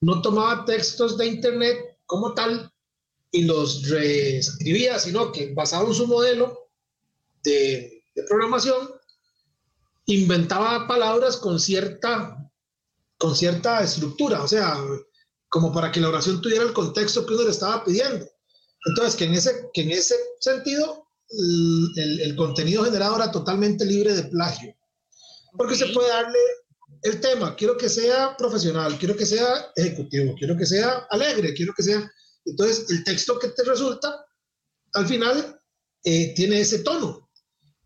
no 0.01 0.21
tomaba 0.21 0.65
textos 0.65 1.17
de 1.17 1.27
Internet 1.27 1.97
como 2.05 2.33
tal 2.33 2.71
y 3.31 3.43
los 3.43 3.89
reescribía, 3.89 4.99
sino 4.99 5.31
que 5.31 5.53
basado 5.53 5.87
en 5.87 5.93
su 5.95 6.07
modelo, 6.07 6.69
de, 7.43 8.03
programación, 8.27 8.89
inventaba 10.05 10.87
palabras 10.87 11.37
con 11.37 11.59
cierta, 11.59 12.42
con 13.23 13.37
cierta 13.37 13.81
estructura, 13.81 14.43
o 14.43 14.47
sea, 14.49 14.75
como 15.47 15.71
para 15.71 15.89
que 15.93 16.01
la 16.01 16.09
oración 16.09 16.41
tuviera 16.41 16.65
el 16.65 16.73
contexto 16.73 17.25
que 17.25 17.33
uno 17.33 17.43
le 17.43 17.51
estaba 17.51 17.81
pidiendo. 17.81 18.27
Entonces, 18.85 19.15
que 19.15 19.23
en 19.23 19.33
ese, 19.33 19.69
que 19.73 19.83
en 19.83 19.91
ese 19.91 20.15
sentido 20.41 21.07
el, 21.95 22.19
el 22.19 22.35
contenido 22.35 22.83
generado 22.83 23.15
era 23.15 23.31
totalmente 23.31 23.85
libre 23.85 24.13
de 24.13 24.23
plagio. 24.23 24.75
Porque 25.53 25.75
se 25.75 25.85
puede 25.93 26.09
darle 26.09 26.37
el 27.03 27.21
tema, 27.21 27.55
quiero 27.55 27.77
que 27.77 27.87
sea 27.87 28.35
profesional, 28.35 28.97
quiero 28.99 29.15
que 29.15 29.25
sea 29.25 29.71
ejecutivo, 29.77 30.35
quiero 30.37 30.57
que 30.57 30.65
sea 30.65 31.07
alegre, 31.09 31.53
quiero 31.53 31.73
que 31.73 31.83
sea... 31.83 32.11
Entonces, 32.43 32.89
el 32.89 33.05
texto 33.05 33.39
que 33.39 33.47
te 33.47 33.63
resulta, 33.63 34.25
al 34.95 35.07
final, 35.07 35.61
eh, 36.03 36.33
tiene 36.35 36.59
ese 36.59 36.79
tono. 36.79 37.29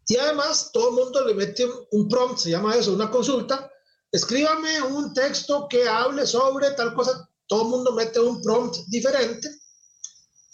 Y 0.07 0.17
además 0.17 0.71
todo 0.73 0.89
el 0.89 0.95
mundo 0.95 1.27
le 1.27 1.35
mete 1.35 1.67
un 1.91 2.09
prompt, 2.09 2.39
se 2.39 2.49
llama 2.49 2.75
eso, 2.75 2.91
una 2.91 3.11
consulta. 3.11 3.71
Escríbame 4.11 4.81
un 4.81 5.13
texto 5.13 5.67
que 5.69 5.87
hable 5.87 6.25
sobre 6.25 6.71
tal 6.71 6.93
cosa. 6.93 7.29
Todo 7.47 7.63
el 7.63 7.69
mundo 7.69 7.93
mete 7.93 8.19
un 8.19 8.41
prompt 8.41 8.77
diferente 8.87 9.49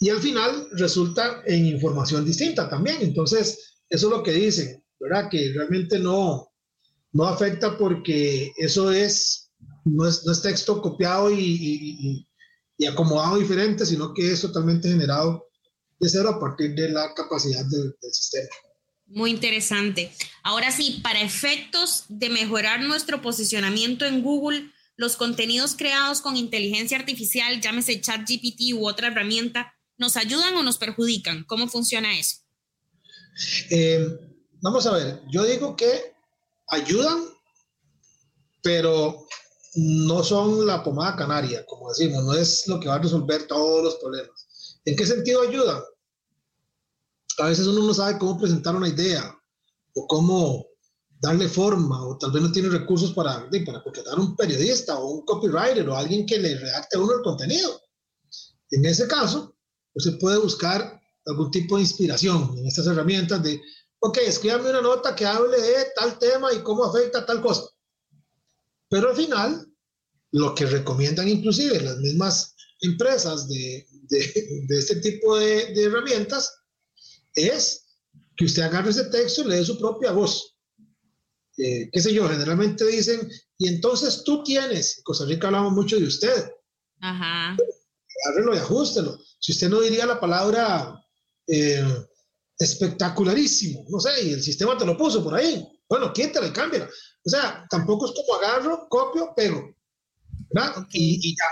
y 0.00 0.10
al 0.10 0.20
final 0.20 0.68
resulta 0.72 1.42
en 1.46 1.66
información 1.66 2.24
distinta 2.24 2.68
también. 2.68 2.98
Entonces, 3.00 3.80
eso 3.88 4.06
es 4.06 4.12
lo 4.12 4.22
que 4.22 4.32
dicen, 4.32 4.84
¿verdad? 5.00 5.28
Que 5.30 5.52
realmente 5.54 5.98
no, 5.98 6.52
no 7.12 7.24
afecta 7.26 7.78
porque 7.78 8.52
eso 8.56 8.92
es, 8.92 9.50
no 9.84 10.06
es, 10.06 10.24
no 10.26 10.32
es 10.32 10.42
texto 10.42 10.82
copiado 10.82 11.30
y, 11.30 12.26
y, 12.76 12.86
acomodado 12.86 13.38
diferente, 13.38 13.86
sino 13.86 14.12
que 14.12 14.32
es 14.32 14.42
totalmente 14.42 14.88
generado 14.88 15.46
de 15.98 16.08
cero 16.08 16.30
a 16.30 16.40
partir 16.40 16.74
de 16.74 16.90
la 16.90 17.14
capacidad 17.14 17.64
del 17.64 17.94
sistema. 18.12 18.48
Muy 19.06 19.30
interesante. 19.30 20.12
Ahora 20.42 20.72
sí, 20.72 21.00
para 21.02 21.20
efectos 21.20 22.04
de 22.08 22.30
mejorar 22.30 22.80
nuestro 22.80 23.22
posicionamiento 23.22 24.04
en 24.04 24.22
Google, 24.22 24.70
los 24.96 25.16
contenidos 25.16 25.74
creados 25.76 26.20
con 26.20 26.36
inteligencia 26.36 26.98
artificial, 26.98 27.60
llámese 27.60 28.00
ChatGPT 28.00 28.72
u 28.74 28.88
otra 28.88 29.08
herramienta, 29.08 29.74
¿Nos 29.96 30.16
ayudan 30.16 30.56
o 30.56 30.62
nos 30.62 30.78
perjudican? 30.78 31.44
¿Cómo 31.44 31.68
funciona 31.68 32.18
eso? 32.18 32.38
Eh, 33.70 34.06
vamos 34.60 34.86
a 34.86 34.92
ver, 34.92 35.22
yo 35.30 35.44
digo 35.44 35.76
que 35.76 36.14
ayudan, 36.68 37.24
pero 38.62 39.26
no 39.74 40.22
son 40.24 40.66
la 40.66 40.82
pomada 40.82 41.16
canaria, 41.16 41.64
como 41.66 41.90
decimos, 41.90 42.24
no 42.24 42.34
es 42.34 42.66
lo 42.66 42.80
que 42.80 42.88
va 42.88 42.96
a 42.96 43.02
resolver 43.02 43.46
todos 43.46 43.84
los 43.84 43.96
problemas. 43.96 44.80
¿En 44.84 44.96
qué 44.96 45.06
sentido 45.06 45.42
ayudan? 45.42 45.82
A 47.38 47.48
veces 47.48 47.66
uno 47.66 47.86
no 47.86 47.94
sabe 47.94 48.18
cómo 48.18 48.38
presentar 48.38 48.76
una 48.76 48.88
idea 48.88 49.36
o 49.94 50.06
cómo 50.06 50.66
darle 51.20 51.48
forma, 51.48 52.06
o 52.06 52.18
tal 52.18 52.32
vez 52.32 52.42
no 52.42 52.52
tiene 52.52 52.68
recursos 52.68 53.12
para, 53.12 53.48
para 53.66 53.82
contratar 53.82 54.18
un 54.18 54.36
periodista 54.36 54.98
o 54.98 55.08
un 55.08 55.24
copywriter 55.24 55.88
o 55.88 55.96
alguien 55.96 56.26
que 56.26 56.38
le 56.38 56.58
redacte 56.58 56.96
a 56.96 57.00
uno 57.00 57.14
el 57.14 57.22
contenido. 57.22 57.80
En 58.70 58.84
ese 58.84 59.08
caso, 59.08 59.56
usted 59.94 60.18
puede 60.18 60.38
buscar 60.38 61.00
algún 61.26 61.50
tipo 61.50 61.76
de 61.76 61.82
inspiración 61.82 62.54
en 62.58 62.66
estas 62.66 62.86
herramientas 62.86 63.42
de, 63.42 63.60
ok, 64.00 64.18
escríbame 64.18 64.70
una 64.70 64.82
nota 64.82 65.14
que 65.14 65.24
hable 65.24 65.60
de 65.60 65.86
tal 65.96 66.18
tema 66.18 66.52
y 66.52 66.62
cómo 66.62 66.84
afecta 66.84 67.24
tal 67.24 67.40
cosa. 67.40 67.64
Pero 68.90 69.10
al 69.10 69.16
final, 69.16 69.66
lo 70.32 70.54
que 70.54 70.66
recomiendan 70.66 71.28
inclusive 71.28 71.80
las 71.80 71.96
mismas 71.98 72.54
empresas 72.80 73.48
de, 73.48 73.86
de, 74.08 74.64
de 74.68 74.78
este 74.78 74.96
tipo 74.96 75.36
de, 75.38 75.72
de, 75.74 75.84
herramientas 75.84 76.52
es 77.34 77.84
que 78.36 78.44
usted 78.44 78.62
agarre 78.62 78.90
ese 78.90 79.04
texto 79.04 79.42
y 79.42 79.48
le 79.48 79.56
dé 79.56 79.64
su 79.64 79.78
propia 79.78 80.12
voz. 80.12 80.56
Eh, 81.56 81.88
qué 81.92 82.00
sé 82.00 82.12
yo, 82.12 82.28
generalmente 82.28 82.84
dicen, 82.86 83.30
y 83.58 83.68
entonces 83.68 84.24
tú 84.24 84.42
tienes, 84.42 84.98
en 84.98 85.04
Costa 85.04 85.24
Rica 85.24 85.46
hablamos 85.46 85.72
mucho 85.72 85.96
de 85.98 86.06
usted. 86.06 86.50
Ajá. 87.00 87.56
Agárrelo 88.26 88.54
y 88.54 88.58
ajustelo. 88.58 89.18
Si 89.38 89.52
usted 89.52 89.68
no 89.68 89.80
diría 89.80 90.06
la 90.06 90.18
palabra 90.18 91.00
eh, 91.46 91.84
espectacularísimo, 92.58 93.84
no 93.88 94.00
sé, 94.00 94.24
y 94.24 94.32
el 94.32 94.42
sistema 94.42 94.76
te 94.76 94.86
lo 94.86 94.96
puso 94.96 95.22
por 95.22 95.34
ahí, 95.34 95.64
bueno, 95.88 96.12
quítale, 96.12 96.52
cámbiala. 96.52 96.86
O 96.86 97.30
sea, 97.30 97.66
tampoco 97.70 98.06
es 98.06 98.12
como 98.12 98.34
agarro, 98.34 98.88
copio, 98.88 99.32
pego. 99.36 99.74
¿verdad? 100.50 100.86
Y, 100.92 101.30
y, 101.30 101.36
ya, 101.36 101.46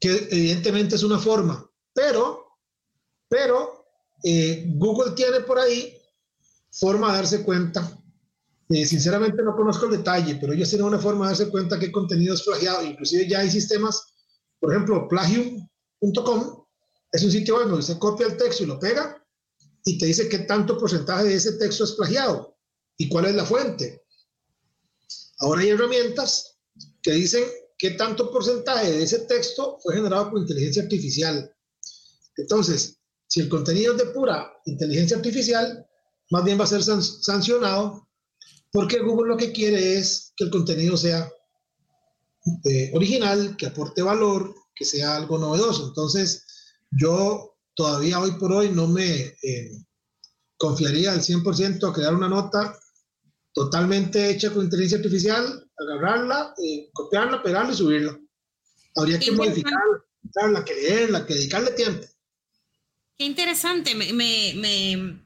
que 0.00 0.28
evidentemente 0.30 0.96
es 0.96 1.02
una 1.02 1.18
forma, 1.18 1.68
pero, 1.92 2.58
pero 3.28 3.73
eh, 4.24 4.64
Google 4.76 5.12
tiene 5.12 5.40
por 5.40 5.58
ahí 5.58 6.00
forma 6.72 7.10
de 7.12 7.18
darse 7.18 7.42
cuenta. 7.44 8.00
Eh, 8.70 8.86
sinceramente 8.86 9.42
no 9.42 9.54
conozco 9.54 9.84
el 9.84 9.98
detalle, 9.98 10.36
pero 10.36 10.54
ellos 10.54 10.70
tienen 10.70 10.86
una 10.86 10.98
forma 10.98 11.26
de 11.26 11.32
darse 11.32 11.50
cuenta 11.50 11.78
qué 11.78 11.92
contenido 11.92 12.34
es 12.34 12.42
plagiado. 12.42 12.82
Inclusive 12.82 13.28
ya 13.28 13.40
hay 13.40 13.50
sistemas, 13.50 14.02
por 14.58 14.72
ejemplo, 14.72 15.06
plagium.com 15.06 16.64
es 17.12 17.22
un 17.22 17.30
sitio 17.30 17.56
web 17.56 17.66
donde 17.66 17.80
usted 17.80 17.98
copia 17.98 18.26
el 18.26 18.36
texto 18.36 18.64
y 18.64 18.66
lo 18.66 18.80
pega 18.80 19.24
y 19.84 19.98
te 19.98 20.06
dice 20.06 20.28
qué 20.28 20.38
tanto 20.40 20.76
porcentaje 20.78 21.24
de 21.24 21.34
ese 21.34 21.52
texto 21.52 21.84
es 21.84 21.92
plagiado 21.92 22.56
y 22.96 23.08
cuál 23.08 23.26
es 23.26 23.36
la 23.36 23.44
fuente. 23.44 24.02
Ahora 25.38 25.60
hay 25.60 25.68
herramientas 25.68 26.58
que 27.02 27.12
dicen 27.12 27.44
qué 27.78 27.90
tanto 27.90 28.32
porcentaje 28.32 28.90
de 28.90 29.02
ese 29.04 29.20
texto 29.20 29.78
fue 29.80 29.94
generado 29.94 30.30
por 30.30 30.40
inteligencia 30.40 30.82
artificial. 30.82 31.54
Entonces, 32.36 32.98
si 33.26 33.40
el 33.40 33.48
contenido 33.48 33.92
es 33.92 33.98
de 33.98 34.12
pura 34.12 34.52
inteligencia 34.66 35.16
artificial, 35.16 35.86
más 36.30 36.44
bien 36.44 36.58
va 36.58 36.64
a 36.64 36.68
ser 36.68 36.82
sancionado 36.82 38.08
porque 38.74 38.98
Google 38.98 39.28
lo 39.28 39.36
que 39.36 39.52
quiere 39.52 39.98
es 39.98 40.32
que 40.36 40.44
el 40.44 40.50
contenido 40.50 40.96
sea 40.96 41.30
eh, 42.64 42.90
original, 42.92 43.56
que 43.56 43.66
aporte 43.66 44.02
valor, 44.02 44.52
que 44.74 44.84
sea 44.84 45.14
algo 45.14 45.38
novedoso. 45.38 45.86
Entonces, 45.86 46.44
yo 46.90 47.56
todavía 47.74 48.18
hoy 48.18 48.32
por 48.32 48.52
hoy 48.52 48.70
no 48.70 48.88
me 48.88 49.36
eh, 49.42 49.70
confiaría 50.56 51.12
al 51.12 51.20
100% 51.20 51.88
a 51.88 51.92
crear 51.92 52.14
una 52.14 52.28
nota 52.28 52.76
totalmente 53.52 54.30
hecha 54.30 54.52
con 54.52 54.64
inteligencia 54.64 54.98
artificial, 54.98 55.70
agarrarla, 55.78 56.54
eh, 56.60 56.90
copiarla, 56.92 57.42
pegarla 57.42 57.72
y 57.72 57.76
subirla. 57.76 58.18
Habría 58.96 59.20
que 59.20 59.30
modificarla, 59.30 60.64
que 60.64 60.74
leerla, 60.74 61.24
que 61.24 61.34
dedicarle 61.34 61.70
tiempo. 61.70 62.06
Qué 63.16 63.24
interesante, 63.24 63.94
me, 63.94 64.12
me, 64.12 64.54
me, 64.56 65.20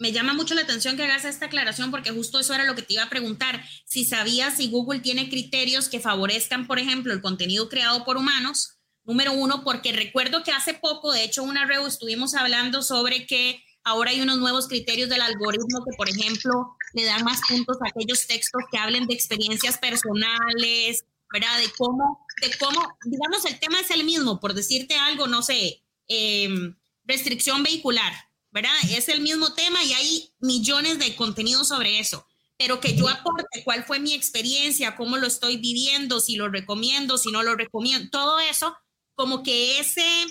me, 0.00 0.12
llama 0.12 0.34
mucho 0.34 0.54
la 0.54 0.62
atención 0.62 0.96
que 0.96 1.04
hagas 1.04 1.24
esta 1.24 1.46
aclaración 1.46 1.92
porque 1.92 2.10
justo 2.10 2.40
eso 2.40 2.52
era 2.52 2.64
lo 2.64 2.74
que 2.74 2.82
te 2.82 2.94
iba 2.94 3.04
a 3.04 3.10
preguntar, 3.10 3.62
si 3.84 4.04
sabías 4.04 4.56
si 4.56 4.68
Google 4.70 5.00
tiene 5.00 5.28
criterios 5.28 5.88
que 5.88 6.00
favorezcan, 6.00 6.66
por 6.66 6.80
ejemplo, 6.80 7.12
el 7.12 7.20
contenido 7.20 7.68
creado 7.68 8.04
por 8.04 8.16
humanos, 8.16 8.78
número 9.04 9.32
uno, 9.32 9.62
porque 9.62 9.92
recuerdo 9.92 10.42
que 10.42 10.50
hace 10.50 10.74
poco, 10.74 11.12
de 11.12 11.24
hecho, 11.24 11.42
una 11.44 11.64
reu 11.64 11.86
estuvimos 11.86 12.34
hablando 12.34 12.82
sobre 12.82 13.26
que 13.26 13.62
ahora 13.84 14.10
hay 14.10 14.20
unos 14.20 14.38
nuevos 14.38 14.66
criterios 14.68 15.08
del 15.08 15.22
algoritmo 15.22 15.84
que, 15.84 15.96
por 15.96 16.08
ejemplo, 16.08 16.76
le 16.92 17.04
dan 17.04 17.24
más 17.24 17.40
puntos 17.48 17.78
a 17.80 17.88
aquellos 17.88 18.26
textos 18.26 18.62
que 18.70 18.78
hablen 18.78 19.06
de 19.06 19.14
experiencias 19.14 19.78
personales, 19.78 21.04
¿verdad? 21.32 21.58
De 21.60 21.70
cómo, 21.76 22.26
de 22.42 22.50
cómo, 22.58 22.98
digamos, 23.04 23.44
el 23.46 23.58
tema 23.58 23.80
es 23.80 23.90
el 23.90 24.04
mismo, 24.04 24.40
por 24.40 24.54
decirte 24.54 24.96
algo, 24.96 25.26
no 25.26 25.42
sé, 25.42 25.82
em, 26.08 26.74
restricción 27.08 27.64
vehicular, 27.64 28.12
¿verdad? 28.52 28.70
Es 28.90 29.08
el 29.08 29.20
mismo 29.20 29.54
tema 29.54 29.82
y 29.82 29.92
hay 29.94 30.30
millones 30.38 31.00
de 31.00 31.16
contenidos 31.16 31.66
sobre 31.66 31.98
eso, 31.98 32.24
pero 32.56 32.78
que 32.78 32.94
yo 32.94 33.08
aporte 33.08 33.64
cuál 33.64 33.82
fue 33.82 33.98
mi 33.98 34.14
experiencia, 34.14 34.94
cómo 34.94 35.16
lo 35.16 35.26
estoy 35.26 35.56
viviendo, 35.56 36.20
si 36.20 36.36
lo 36.36 36.48
recomiendo, 36.48 37.18
si 37.18 37.32
no 37.32 37.42
lo 37.42 37.56
recomiendo, 37.56 38.08
todo 38.10 38.38
eso, 38.38 38.76
como 39.16 39.42
que 39.42 39.80
ese... 39.80 40.26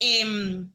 Eh, 0.00 0.66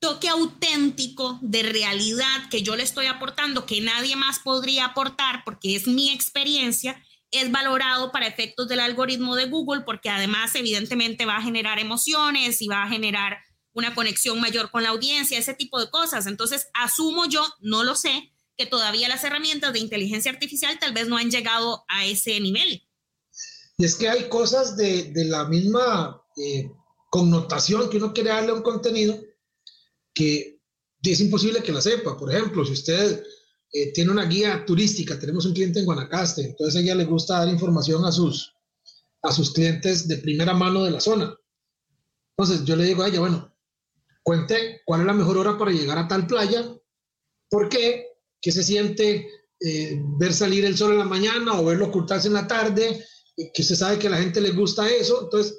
toque 0.00 0.28
auténtico 0.28 1.38
de 1.42 1.62
realidad 1.62 2.48
que 2.50 2.62
yo 2.62 2.76
le 2.76 2.82
estoy 2.82 3.06
aportando, 3.06 3.66
que 3.66 3.80
nadie 3.80 4.16
más 4.16 4.38
podría 4.38 4.86
aportar 4.86 5.42
porque 5.44 5.74
es 5.74 5.86
mi 5.86 6.10
experiencia, 6.10 7.02
es 7.30 7.50
valorado 7.50 8.12
para 8.12 8.26
efectos 8.26 8.68
del 8.68 8.80
algoritmo 8.80 9.34
de 9.34 9.46
Google 9.46 9.82
porque 9.82 10.08
además 10.08 10.54
evidentemente 10.54 11.26
va 11.26 11.36
a 11.36 11.42
generar 11.42 11.78
emociones 11.78 12.62
y 12.62 12.68
va 12.68 12.84
a 12.84 12.88
generar 12.88 13.38
una 13.78 13.94
conexión 13.94 14.40
mayor 14.40 14.70
con 14.70 14.82
la 14.82 14.90
audiencia, 14.90 15.38
ese 15.38 15.54
tipo 15.54 15.80
de 15.80 15.90
cosas. 15.90 16.26
Entonces, 16.26 16.68
asumo 16.74 17.26
yo, 17.26 17.46
no 17.60 17.84
lo 17.84 17.94
sé, 17.94 18.32
que 18.56 18.66
todavía 18.66 19.08
las 19.08 19.24
herramientas 19.24 19.72
de 19.72 19.78
inteligencia 19.78 20.30
artificial 20.30 20.78
tal 20.78 20.92
vez 20.92 21.08
no 21.08 21.16
han 21.16 21.30
llegado 21.30 21.84
a 21.88 22.04
ese 22.04 22.38
nivel. 22.40 22.82
Y 23.78 23.84
es 23.84 23.94
que 23.94 24.08
hay 24.08 24.28
cosas 24.28 24.76
de, 24.76 25.04
de 25.12 25.24
la 25.24 25.44
misma 25.44 26.20
eh, 26.36 26.70
connotación 27.10 27.88
que 27.88 27.96
uno 27.96 28.12
quiere 28.12 28.30
darle 28.30 28.50
a 28.50 28.54
un 28.54 28.62
contenido 28.62 29.18
que 30.12 30.58
es 31.02 31.20
imposible 31.20 31.62
que 31.62 31.72
la 31.72 31.80
sepa. 31.80 32.16
Por 32.16 32.32
ejemplo, 32.32 32.64
si 32.64 32.72
usted 32.72 33.22
eh, 33.72 33.92
tiene 33.92 34.10
una 34.10 34.24
guía 34.24 34.64
turística, 34.66 35.18
tenemos 35.18 35.46
un 35.46 35.54
cliente 35.54 35.78
en 35.78 35.86
Guanacaste, 35.86 36.42
entonces 36.42 36.76
a 36.76 36.80
ella 36.80 36.94
le 36.94 37.04
gusta 37.04 37.38
dar 37.38 37.48
información 37.48 38.04
a 38.04 38.12
sus, 38.12 38.52
a 39.22 39.32
sus 39.32 39.52
clientes 39.52 40.08
de 40.08 40.18
primera 40.18 40.54
mano 40.54 40.84
de 40.84 40.90
la 40.90 41.00
zona. 41.00 41.36
Entonces 42.36 42.64
yo 42.64 42.76
le 42.76 42.84
digo 42.84 43.02
a 43.02 43.08
ella, 43.08 43.20
bueno, 43.20 43.54
cuente 44.28 44.82
cuál 44.84 45.00
es 45.00 45.06
la 45.06 45.14
mejor 45.14 45.38
hora 45.38 45.56
para 45.56 45.70
llegar 45.70 45.96
a 45.96 46.06
tal 46.06 46.26
playa, 46.26 46.70
por 47.48 47.70
qué, 47.70 48.08
qué 48.42 48.52
se 48.52 48.62
siente 48.62 49.26
eh, 49.58 49.98
ver 50.18 50.34
salir 50.34 50.66
el 50.66 50.76
sol 50.76 50.92
en 50.92 50.98
la 50.98 51.06
mañana 51.06 51.58
o 51.58 51.64
verlo 51.64 51.86
ocultarse 51.86 52.28
en 52.28 52.34
la 52.34 52.46
tarde, 52.46 53.02
que 53.54 53.62
usted 53.62 53.74
sabe 53.74 53.98
que 53.98 54.08
a 54.08 54.10
la 54.10 54.18
gente 54.18 54.42
le 54.42 54.50
gusta 54.50 54.86
eso. 54.86 55.22
Entonces, 55.22 55.58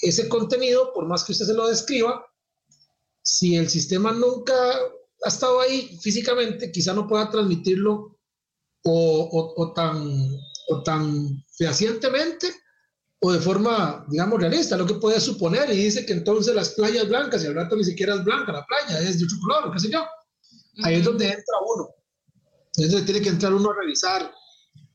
ese 0.00 0.28
contenido, 0.28 0.92
por 0.92 1.06
más 1.06 1.22
que 1.22 1.30
usted 1.30 1.46
se 1.46 1.54
lo 1.54 1.68
describa, 1.68 2.26
si 3.22 3.54
el 3.54 3.68
sistema 3.68 4.10
nunca 4.10 4.52
ha 5.24 5.28
estado 5.28 5.60
ahí 5.60 5.96
físicamente, 6.02 6.72
quizá 6.72 6.92
no 6.94 7.06
pueda 7.06 7.30
transmitirlo 7.30 8.18
o, 8.82 9.72
tan, 9.76 10.36
o 10.70 10.82
tan 10.82 11.40
fehacientemente 11.56 12.52
o 13.24 13.32
de 13.32 13.38
forma, 13.38 14.04
digamos, 14.08 14.40
realista, 14.40 14.76
lo 14.76 14.84
que 14.84 14.94
puede 14.94 15.20
suponer 15.20 15.70
y 15.70 15.76
dice 15.76 16.04
que 16.04 16.12
entonces 16.12 16.54
las 16.56 16.70
playas 16.70 17.08
blancas, 17.08 17.44
y 17.44 17.46
al 17.46 17.54
rato 17.54 17.76
ni 17.76 17.84
siquiera 17.84 18.16
es 18.16 18.24
blanca 18.24 18.50
la 18.50 18.66
playa, 18.66 18.98
es 18.98 19.20
de 19.20 19.26
otro 19.26 19.38
color, 19.40 19.72
qué 19.72 19.78
sé 19.78 19.90
yo. 19.90 20.04
Ahí 20.82 20.96
es 20.96 21.04
donde 21.04 21.26
entra 21.26 21.54
uno. 21.74 21.88
Entonces 22.76 23.04
tiene 23.04 23.20
que 23.20 23.28
entrar 23.28 23.54
uno 23.54 23.70
a 23.70 23.76
revisar, 23.76 24.32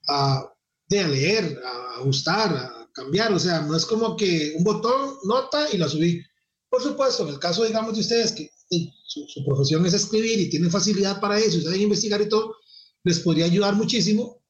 a, 0.09 0.39
a 0.39 0.53
leer, 0.89 1.61
a 1.63 1.99
ajustar, 2.01 2.53
a 2.53 2.89
cambiar. 2.91 3.31
O 3.31 3.39
sea, 3.39 3.61
no 3.61 3.77
es 3.77 3.85
como 3.85 4.17
que 4.17 4.55
un 4.57 4.63
botón, 4.65 5.15
nota 5.23 5.71
y 5.71 5.77
la 5.77 5.87
subí. 5.87 6.21
Por 6.69 6.81
supuesto, 6.81 7.23
en 7.23 7.29
el 7.29 7.39
caso, 7.39 7.63
digamos, 7.63 7.93
de 7.93 8.01
ustedes 8.01 8.33
que 8.33 8.51
su, 9.05 9.45
profesión 9.45 9.85
es 9.85 9.93
escribir 9.93 10.37
y 10.37 10.49
tienen 10.49 10.69
facilidad 10.69 11.21
para 11.21 11.39
eso, 11.39 11.59
y 11.59 11.61
saben 11.61 11.81
investigar 11.81 12.19
y 12.19 12.27
todo, 12.27 12.55
les 13.05 13.21
podría 13.21 13.45
ayudar 13.45 13.75
muchísimo 13.75 14.43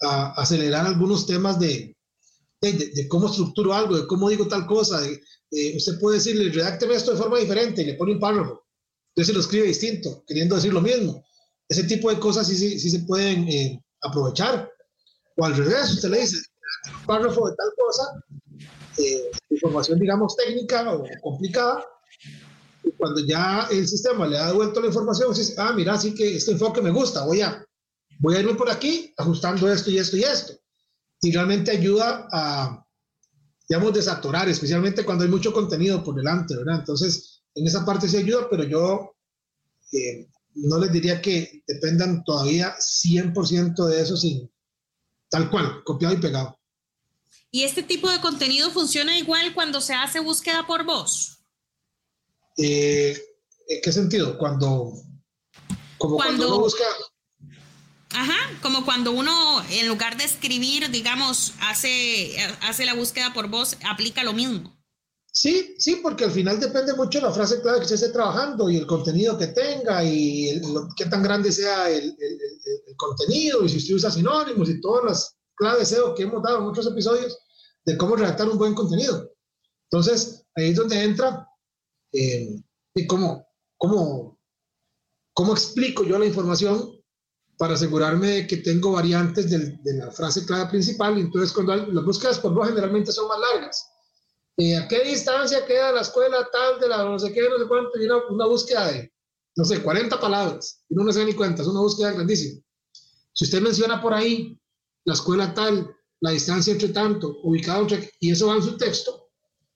a, 0.00 0.40
acelerar 0.40 0.86
algunos 0.86 1.26
temas 1.26 1.58
de, 1.58 1.95
de, 2.60 3.08
cómo 3.08 3.28
estructuro 3.28 3.74
algo, 3.74 3.96
de 3.96 4.06
cómo 4.06 4.28
digo 4.28 4.46
tal 4.48 4.66
cosa. 4.66 5.00
usted 5.76 6.00
puede 6.00 6.18
decirle, 6.18 6.50
redácteme 6.50 6.94
esto 6.94 7.12
de 7.12 7.18
forma 7.18 7.38
diferente 7.38 7.82
y 7.82 7.86
le 7.86 7.94
pone 7.94 8.12
un 8.12 8.20
párrafo. 8.20 8.66
Entonces 9.14 9.34
lo 9.34 9.40
escribe 9.40 9.66
distinto, 9.66 10.22
queriendo 10.26 10.56
decir 10.56 10.72
lo 10.72 10.80
mismo. 10.80 11.24
Ese 11.68 11.84
tipo 11.84 12.10
de 12.10 12.18
cosas 12.18 12.46
sí, 12.46 12.54
sí, 12.54 12.78
sí 12.78 12.90
se 12.90 13.00
pueden 13.00 13.48
eh, 13.48 13.82
aprovechar. 14.02 14.70
O 15.36 15.44
al 15.44 15.56
revés, 15.56 15.92
usted 15.92 16.10
le 16.10 16.20
dice, 16.20 16.36
un 17.00 17.06
párrafo 17.06 17.48
de 17.48 17.56
tal 17.56 17.68
cosa, 17.76 18.24
eh, 18.98 19.30
información, 19.50 19.98
digamos, 19.98 20.36
técnica 20.36 20.94
o 20.94 21.04
complicada, 21.22 21.84
cuando 22.98 23.20
ya 23.20 23.66
el 23.70 23.86
sistema 23.86 24.26
le 24.26 24.38
ha 24.38 24.48
devuelto 24.48 24.80
la 24.80 24.88
información, 24.88 25.32
dice, 25.34 25.54
ah, 25.58 25.72
mira, 25.72 25.98
sí 25.98 26.14
que 26.14 26.36
este 26.36 26.52
enfoque 26.52 26.80
me 26.80 26.90
gusta, 26.90 27.24
voy 27.24 27.40
a, 27.40 27.64
voy 28.18 28.36
a 28.36 28.40
irme 28.40 28.54
por 28.54 28.70
aquí 28.70 29.12
ajustando 29.16 29.70
esto 29.70 29.90
y 29.90 29.98
esto 29.98 30.16
y 30.16 30.22
esto. 30.22 30.54
Y 31.20 31.32
realmente 31.32 31.70
ayuda 31.70 32.28
a, 32.30 32.86
digamos, 33.68 33.92
desatorar, 33.94 34.48
especialmente 34.48 35.04
cuando 35.04 35.24
hay 35.24 35.30
mucho 35.30 35.52
contenido 35.52 36.02
por 36.04 36.14
delante, 36.14 36.56
¿verdad? 36.56 36.80
Entonces, 36.80 37.42
en 37.54 37.66
esa 37.66 37.84
parte 37.84 38.08
sí 38.08 38.16
ayuda, 38.18 38.48
pero 38.50 38.64
yo 38.64 39.16
eh, 39.92 40.28
no 40.54 40.78
les 40.78 40.92
diría 40.92 41.20
que 41.20 41.62
dependan 41.66 42.24
todavía 42.24 42.74
100% 42.78 43.86
de 43.86 44.00
eso 44.00 44.16
sin 44.16 44.50
tal 45.28 45.50
cual, 45.50 45.82
copiado 45.84 46.14
y 46.14 46.18
pegado. 46.18 46.58
¿Y 47.50 47.64
este 47.64 47.82
tipo 47.82 48.10
de 48.10 48.20
contenido 48.20 48.70
funciona 48.70 49.18
igual 49.18 49.54
cuando 49.54 49.80
se 49.80 49.94
hace 49.94 50.20
búsqueda 50.20 50.66
por 50.66 50.84
voz? 50.84 51.38
Eh, 52.56 53.18
¿En 53.68 53.80
qué 53.82 53.92
sentido? 53.92 54.38
Cuando, 54.38 54.92
como 55.98 56.16
cuando, 56.16 56.48
uno 56.48 56.58
busca... 56.60 56.84
Ajá, 58.18 58.58
como 58.62 58.82
cuando 58.86 59.12
uno 59.12 59.62
en 59.68 59.88
lugar 59.88 60.16
de 60.16 60.24
escribir, 60.24 60.90
digamos, 60.90 61.52
hace, 61.60 62.34
hace 62.62 62.86
la 62.86 62.94
búsqueda 62.94 63.34
por 63.34 63.48
voz, 63.48 63.76
aplica 63.86 64.24
lo 64.24 64.32
mismo. 64.32 64.74
Sí, 65.30 65.74
sí, 65.78 65.96
porque 66.02 66.24
al 66.24 66.30
final 66.30 66.58
depende 66.58 66.94
mucho 66.94 67.18
de 67.18 67.26
la 67.26 67.32
frase 67.32 67.60
clave 67.60 67.80
que 67.80 67.88
se 67.88 67.96
esté 67.96 68.08
trabajando 68.08 68.70
y 68.70 68.78
el 68.78 68.86
contenido 68.86 69.36
que 69.36 69.48
tenga 69.48 70.02
y 70.02 70.58
qué 70.96 71.04
tan 71.04 71.22
grande 71.22 71.52
sea 71.52 71.90
el, 71.90 72.04
el, 72.04 72.40
el, 72.86 72.96
contenido 72.96 73.62
y 73.62 73.68
si 73.68 73.76
usted 73.76 73.94
usa 73.96 74.10
sinónimos 74.10 74.70
y 74.70 74.80
todas 74.80 75.04
las 75.04 75.36
claves 75.54 75.88
SEO 75.88 76.14
que 76.14 76.22
hemos 76.22 76.42
dado 76.42 76.60
en 76.60 76.68
otros 76.68 76.86
episodios 76.86 77.38
de 77.84 77.98
cómo 77.98 78.16
redactar 78.16 78.48
un 78.48 78.56
buen 78.56 78.74
contenido. 78.74 79.30
Entonces, 79.90 80.42
ahí 80.54 80.70
es 80.70 80.76
donde 80.76 81.02
entra 81.02 81.46
eh, 82.12 82.62
y 82.94 83.06
cómo, 83.06 83.46
cómo, 83.76 84.40
cómo 85.34 85.52
explico 85.52 86.02
yo 86.02 86.18
la 86.18 86.24
información 86.24 86.95
para 87.58 87.74
asegurarme 87.74 88.28
de 88.28 88.46
que 88.46 88.58
tengo 88.58 88.92
variantes 88.92 89.50
de, 89.50 89.78
de 89.82 89.94
la 89.94 90.10
frase 90.10 90.44
clave 90.44 90.70
principal. 90.70 91.18
Entonces, 91.18 91.52
cuando 91.52 91.76
las 91.76 92.04
búsquedas 92.04 92.38
por 92.38 92.52
voz 92.52 92.68
generalmente 92.68 93.12
son 93.12 93.28
más 93.28 93.38
largas. 93.38 93.88
Eh, 94.58 94.76
¿A 94.76 94.88
qué 94.88 95.04
distancia 95.04 95.66
queda 95.66 95.92
la 95.92 96.00
escuela 96.00 96.48
tal 96.50 96.80
de 96.80 96.88
la 96.88 97.04
no 97.04 97.18
sé 97.18 97.32
qué, 97.32 97.42
no 97.48 97.58
sé 97.58 97.66
cuánto? 97.68 98.00
Y 98.00 98.06
una, 98.06 98.26
una 98.28 98.46
búsqueda 98.46 98.90
de, 98.90 99.12
no 99.54 99.64
sé, 99.64 99.82
40 99.82 100.18
palabras. 100.18 100.82
Y 100.88 100.94
no 100.94 101.10
se 101.12 101.20
da 101.20 101.26
ni 101.26 101.34
cuenta, 101.34 101.62
es 101.62 101.68
una 101.68 101.80
búsqueda 101.80 102.12
grandísima. 102.12 102.60
Si 103.32 103.44
usted 103.44 103.60
menciona 103.60 104.00
por 104.00 104.14
ahí 104.14 104.58
la 105.04 105.12
escuela 105.12 105.52
tal, 105.52 105.94
la 106.20 106.30
distancia 106.30 106.72
entre 106.72 106.88
tanto, 106.88 107.38
ubicado 107.42 107.82
entre, 107.82 108.10
y 108.18 108.30
eso 108.30 108.46
va 108.46 108.56
en 108.56 108.62
su 108.62 108.76
texto, 108.78 109.28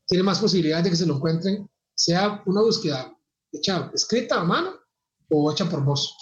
tiene 0.06 0.24
más 0.24 0.38
posibilidades 0.38 0.84
de 0.84 0.90
que 0.90 0.96
se 0.96 1.06
lo 1.06 1.16
encuentren, 1.16 1.68
sea 1.94 2.42
una 2.46 2.62
búsqueda 2.62 3.14
hecha 3.52 3.90
escrita 3.92 4.40
a 4.40 4.44
mano 4.44 4.80
o 5.28 5.52
hecha 5.52 5.68
por 5.68 5.84
voz. 5.84 6.16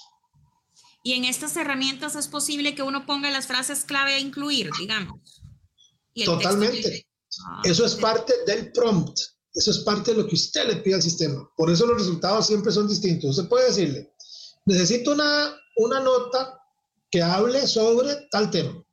Y 1.02 1.12
en 1.12 1.24
estas 1.24 1.56
herramientas 1.56 2.16
es 2.16 2.28
posible 2.28 2.74
que 2.74 2.82
uno 2.82 3.06
ponga 3.06 3.30
las 3.30 3.46
frases 3.46 3.84
clave 3.84 4.14
a 4.14 4.18
incluir, 4.18 4.70
digamos. 4.78 5.42
Totalmente. 6.24 7.06
Ah, 7.46 7.62
eso 7.64 7.84
es 7.84 7.94
parte 7.94 8.32
del 8.46 8.72
prompt. 8.72 9.18
Eso 9.54 9.70
es 9.70 9.78
parte 9.78 10.10
de 10.10 10.22
lo 10.22 10.28
que 10.28 10.34
usted 10.34 10.66
le 10.66 10.76
pide 10.76 10.96
al 10.96 11.02
sistema. 11.02 11.48
Por 11.56 11.70
eso 11.70 11.86
los 11.86 11.98
resultados 11.98 12.46
siempre 12.46 12.72
son 12.72 12.88
distintos. 12.88 13.30
Usted 13.30 13.48
puede 13.48 13.66
decirle, 13.66 14.12
necesito 14.66 15.12
una, 15.12 15.54
una 15.76 16.00
nota 16.00 16.60
que 17.10 17.22
hable 17.22 17.66
sobre 17.66 18.28
tal 18.30 18.50
tema 18.50 18.84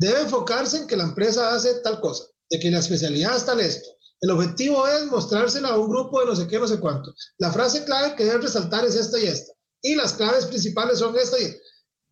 debe 0.00 0.22
enfocarse 0.22 0.78
en 0.78 0.86
que 0.86 0.96
la 0.96 1.04
empresa 1.04 1.54
hace 1.54 1.74
tal 1.82 2.00
cosa, 2.00 2.24
de 2.48 2.58
que 2.58 2.70
la 2.70 2.78
especialidad 2.78 3.36
está 3.36 3.52
tal 3.52 3.60
esto. 3.60 3.86
El 4.22 4.30
objetivo 4.30 4.88
es 4.88 5.06
mostrársela 5.06 5.68
a 5.68 5.78
un 5.78 5.90
grupo 5.90 6.20
de 6.20 6.26
no 6.26 6.36
sé 6.36 6.46
qué, 6.48 6.58
no 6.58 6.66
sé 6.66 6.80
cuánto. 6.80 7.14
La 7.38 7.52
frase 7.52 7.84
clave 7.84 8.16
que 8.16 8.24
debe 8.24 8.42
resaltar 8.42 8.84
es 8.86 8.94
esta 8.94 9.18
y 9.18 9.26
esta. 9.26 9.52
Y 9.82 9.94
las 9.94 10.14
claves 10.14 10.46
principales 10.46 10.98
son 10.98 11.16
esta 11.16 11.36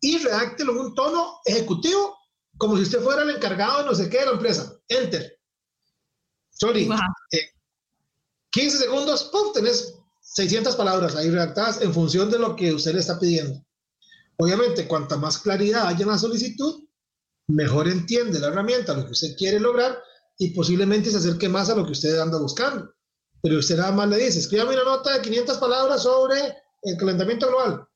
y 0.01 0.17
redáctelo 0.19 0.71
en 0.73 0.77
un 0.79 0.95
tono 0.95 1.39
ejecutivo, 1.45 2.17
como 2.57 2.77
si 2.77 2.83
usted 2.83 3.01
fuera 3.01 3.23
el 3.23 3.31
encargado 3.31 3.79
de 3.79 3.85
no 3.85 3.95
sé 3.95 4.09
qué 4.09 4.19
de 4.19 4.25
la 4.25 4.31
empresa. 4.31 4.79
Enter. 4.87 5.37
Sorry. 6.51 6.89
15 8.51 8.77
eh, 8.77 8.79
segundos, 8.79 9.25
¡pum! 9.25 9.53
Tenés 9.53 9.95
600 10.21 10.75
palabras 10.75 11.15
ahí 11.15 11.29
redactadas 11.29 11.81
en 11.81 11.93
función 11.93 12.29
de 12.29 12.39
lo 12.39 12.55
que 12.55 12.73
usted 12.73 12.93
le 12.93 12.99
está 12.99 13.19
pidiendo. 13.19 13.63
Obviamente, 14.37 14.87
cuanta 14.87 15.17
más 15.17 15.37
claridad 15.39 15.87
haya 15.87 16.03
en 16.03 16.11
la 16.11 16.17
solicitud, 16.17 16.83
mejor 17.47 17.87
entiende 17.87 18.39
la 18.39 18.47
herramienta, 18.47 18.93
lo 18.93 19.05
que 19.05 19.11
usted 19.11 19.35
quiere 19.37 19.59
lograr 19.59 20.01
y 20.37 20.51
posiblemente 20.51 21.11
se 21.11 21.17
acerque 21.17 21.49
más 21.49 21.69
a 21.69 21.75
lo 21.75 21.85
que 21.85 21.91
usted 21.91 22.17
anda 22.19 22.39
buscando. 22.39 22.93
Pero 23.41 23.59
usted 23.59 23.77
nada 23.77 23.91
más 23.91 24.07
le 24.07 24.17
dice, 24.17 24.39
escríbame 24.39 24.75
una 24.75 24.83
nota 24.83 25.13
de 25.13 25.21
500 25.21 25.57
palabras 25.57 26.03
sobre 26.03 26.55
el 26.83 26.97
calentamiento 26.97 27.47
global. 27.47 27.87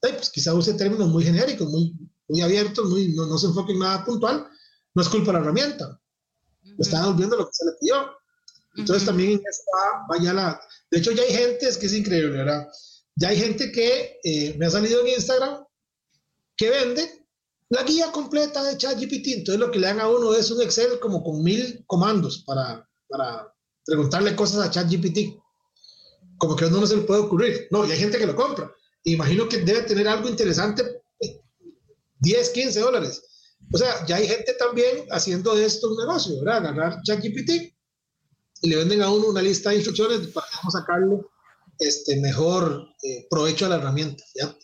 pues 0.00 0.30
quizá 0.30 0.54
use 0.54 0.74
términos 0.74 1.08
muy 1.08 1.24
genéricos, 1.24 1.68
muy, 1.68 1.94
muy 2.28 2.40
abiertos, 2.40 2.88
muy, 2.88 3.08
no, 3.14 3.38
se 3.38 3.46
enfoque 3.46 3.72
en 3.72 3.80
nada 3.80 4.04
puntual. 4.04 4.46
No 4.94 5.02
es 5.02 5.08
culpa 5.08 5.26
de 5.26 5.32
la 5.34 5.38
herramienta. 5.40 6.00
Está 6.78 7.00
devolviendo 7.00 7.36
lo 7.36 7.46
que 7.46 7.52
se 7.52 7.64
le 7.64 7.72
pidió. 7.80 8.10
Entonces 8.76 9.04
también 9.04 9.32
en 9.32 9.42
vaya 10.08 10.32
la... 10.32 10.60
De 10.90 10.98
hecho 10.98 11.12
ya 11.12 11.22
hay 11.22 11.32
gente, 11.32 11.68
es 11.68 11.78
que 11.78 11.86
es 11.86 11.94
increíble, 11.94 12.38
¿verdad? 12.38 12.68
Ya 13.16 13.28
hay 13.28 13.38
gente 13.38 13.70
que 13.70 14.18
eh, 14.24 14.56
me 14.58 14.66
ha 14.66 14.70
salido 14.70 15.00
en 15.00 15.08
Instagram 15.08 15.64
que 16.56 16.70
vende 16.70 17.26
la 17.68 17.82
guía 17.82 18.12
completa 18.12 18.62
de 18.62 18.76
ChatGPT. 18.76 19.28
Entonces 19.28 19.58
lo 19.60 19.70
que 19.70 19.78
le 19.78 19.86
dan 19.86 20.00
a 20.00 20.08
uno 20.08 20.34
es 20.34 20.50
un 20.50 20.62
Excel 20.62 20.98
como 21.00 21.22
con 21.22 21.42
mil 21.42 21.84
comandos 21.86 22.44
para, 22.44 22.88
para 23.08 23.52
preguntarle 23.84 24.36
cosas 24.36 24.66
a 24.66 24.70
ChatGPT. 24.70 25.38
Como 26.44 26.56
que 26.56 26.66
no 26.66 26.86
se 26.86 26.96
le 26.96 27.02
puede 27.04 27.22
ocurrir. 27.22 27.68
No, 27.70 27.86
y 27.86 27.92
hay 27.92 27.98
gente 27.98 28.18
que 28.18 28.26
lo 28.26 28.36
compra. 28.36 28.70
Imagino 29.04 29.48
que 29.48 29.58
debe 29.58 29.80
tener 29.84 30.06
algo 30.06 30.28
interesante, 30.28 30.84
10, 32.18 32.50
15 32.50 32.80
dólares. 32.80 33.22
O 33.72 33.78
sea, 33.78 34.04
ya 34.04 34.16
hay 34.16 34.28
gente 34.28 34.52
también 34.58 35.06
haciendo 35.10 35.54
de 35.54 35.64
esto 35.64 35.88
un 35.88 35.96
negocio, 35.96 36.38
¿verdad? 36.44 36.66
Agarrar 36.66 37.02
ChatGPT 37.02 37.74
y 38.60 38.68
le 38.68 38.76
venden 38.76 39.00
a 39.00 39.10
uno 39.10 39.28
una 39.28 39.40
lista 39.40 39.70
de 39.70 39.76
instrucciones 39.76 40.28
para 40.28 40.46
sacarle 40.70 41.22
este, 41.78 42.16
mejor 42.20 42.88
eh, 43.02 43.26
provecho 43.30 43.64
a 43.64 43.70
la 43.70 43.76
herramienta, 43.76 44.22
¿ya? 44.34 44.54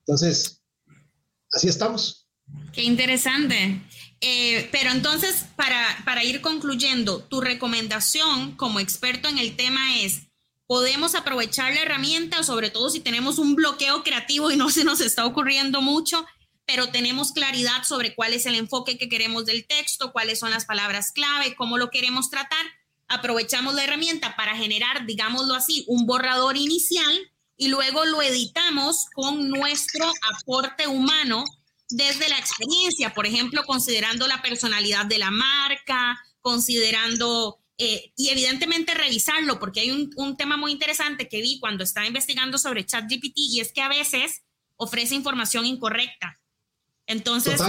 Entonces, 0.00 0.60
así 1.52 1.68
estamos. 1.68 2.28
Qué 2.72 2.82
interesante. 2.82 3.80
Eh, 4.20 4.68
pero 4.72 4.90
entonces, 4.90 5.44
para, 5.54 5.86
para 6.04 6.24
ir 6.24 6.40
concluyendo, 6.40 7.22
tu 7.22 7.40
recomendación 7.40 8.56
como 8.56 8.80
experto 8.80 9.28
en 9.28 9.38
el 9.38 9.54
tema 9.54 10.00
es, 10.00 10.27
podemos 10.68 11.14
aprovechar 11.14 11.74
la 11.74 11.80
herramienta, 11.80 12.44
sobre 12.44 12.70
todo 12.70 12.90
si 12.90 13.00
tenemos 13.00 13.38
un 13.38 13.56
bloqueo 13.56 14.04
creativo 14.04 14.50
y 14.52 14.56
no 14.56 14.68
se 14.68 14.84
nos 14.84 15.00
está 15.00 15.24
ocurriendo 15.24 15.80
mucho, 15.80 16.24
pero 16.66 16.90
tenemos 16.90 17.32
claridad 17.32 17.84
sobre 17.84 18.14
cuál 18.14 18.34
es 18.34 18.44
el 18.44 18.54
enfoque 18.54 18.98
que 18.98 19.08
queremos 19.08 19.46
del 19.46 19.66
texto, 19.66 20.12
cuáles 20.12 20.38
son 20.38 20.50
las 20.50 20.66
palabras 20.66 21.10
clave, 21.12 21.56
cómo 21.56 21.78
lo 21.78 21.88
queremos 21.88 22.28
tratar. 22.28 22.66
Aprovechamos 23.08 23.74
la 23.74 23.84
herramienta 23.84 24.36
para 24.36 24.54
generar, 24.56 25.06
digámoslo 25.06 25.54
así, 25.54 25.84
un 25.88 26.04
borrador 26.04 26.58
inicial 26.58 27.32
y 27.56 27.68
luego 27.68 28.04
lo 28.04 28.20
editamos 28.20 29.06
con 29.14 29.48
nuestro 29.48 30.12
aporte 30.34 30.86
humano 30.86 31.44
desde 31.88 32.28
la 32.28 32.38
experiencia, 32.38 33.14
por 33.14 33.26
ejemplo, 33.26 33.64
considerando 33.64 34.28
la 34.28 34.42
personalidad 34.42 35.06
de 35.06 35.16
la 35.16 35.30
marca, 35.30 36.22
considerando 36.42 37.58
eh, 37.80 38.12
y 38.16 38.30
evidentemente 38.30 38.92
revisarlo, 38.94 39.60
porque 39.60 39.80
hay 39.80 39.90
un, 39.92 40.36
tema 40.36 40.56
muy 40.56 40.72
interesante 40.72 41.28
que 41.28 41.40
vi 41.40 41.60
cuando 41.60 41.84
estaba 41.84 42.08
investigando 42.08 42.58
sobre 42.58 42.84
ChatGPT 42.84 43.34
y 43.36 43.60
es 43.60 43.72
que 43.72 43.82
a 43.82 43.88
veces 43.88 44.42
ofrece 44.76 45.14
información 45.14 45.64
incorrecta. 45.64 46.40
Entonces, 47.06 47.60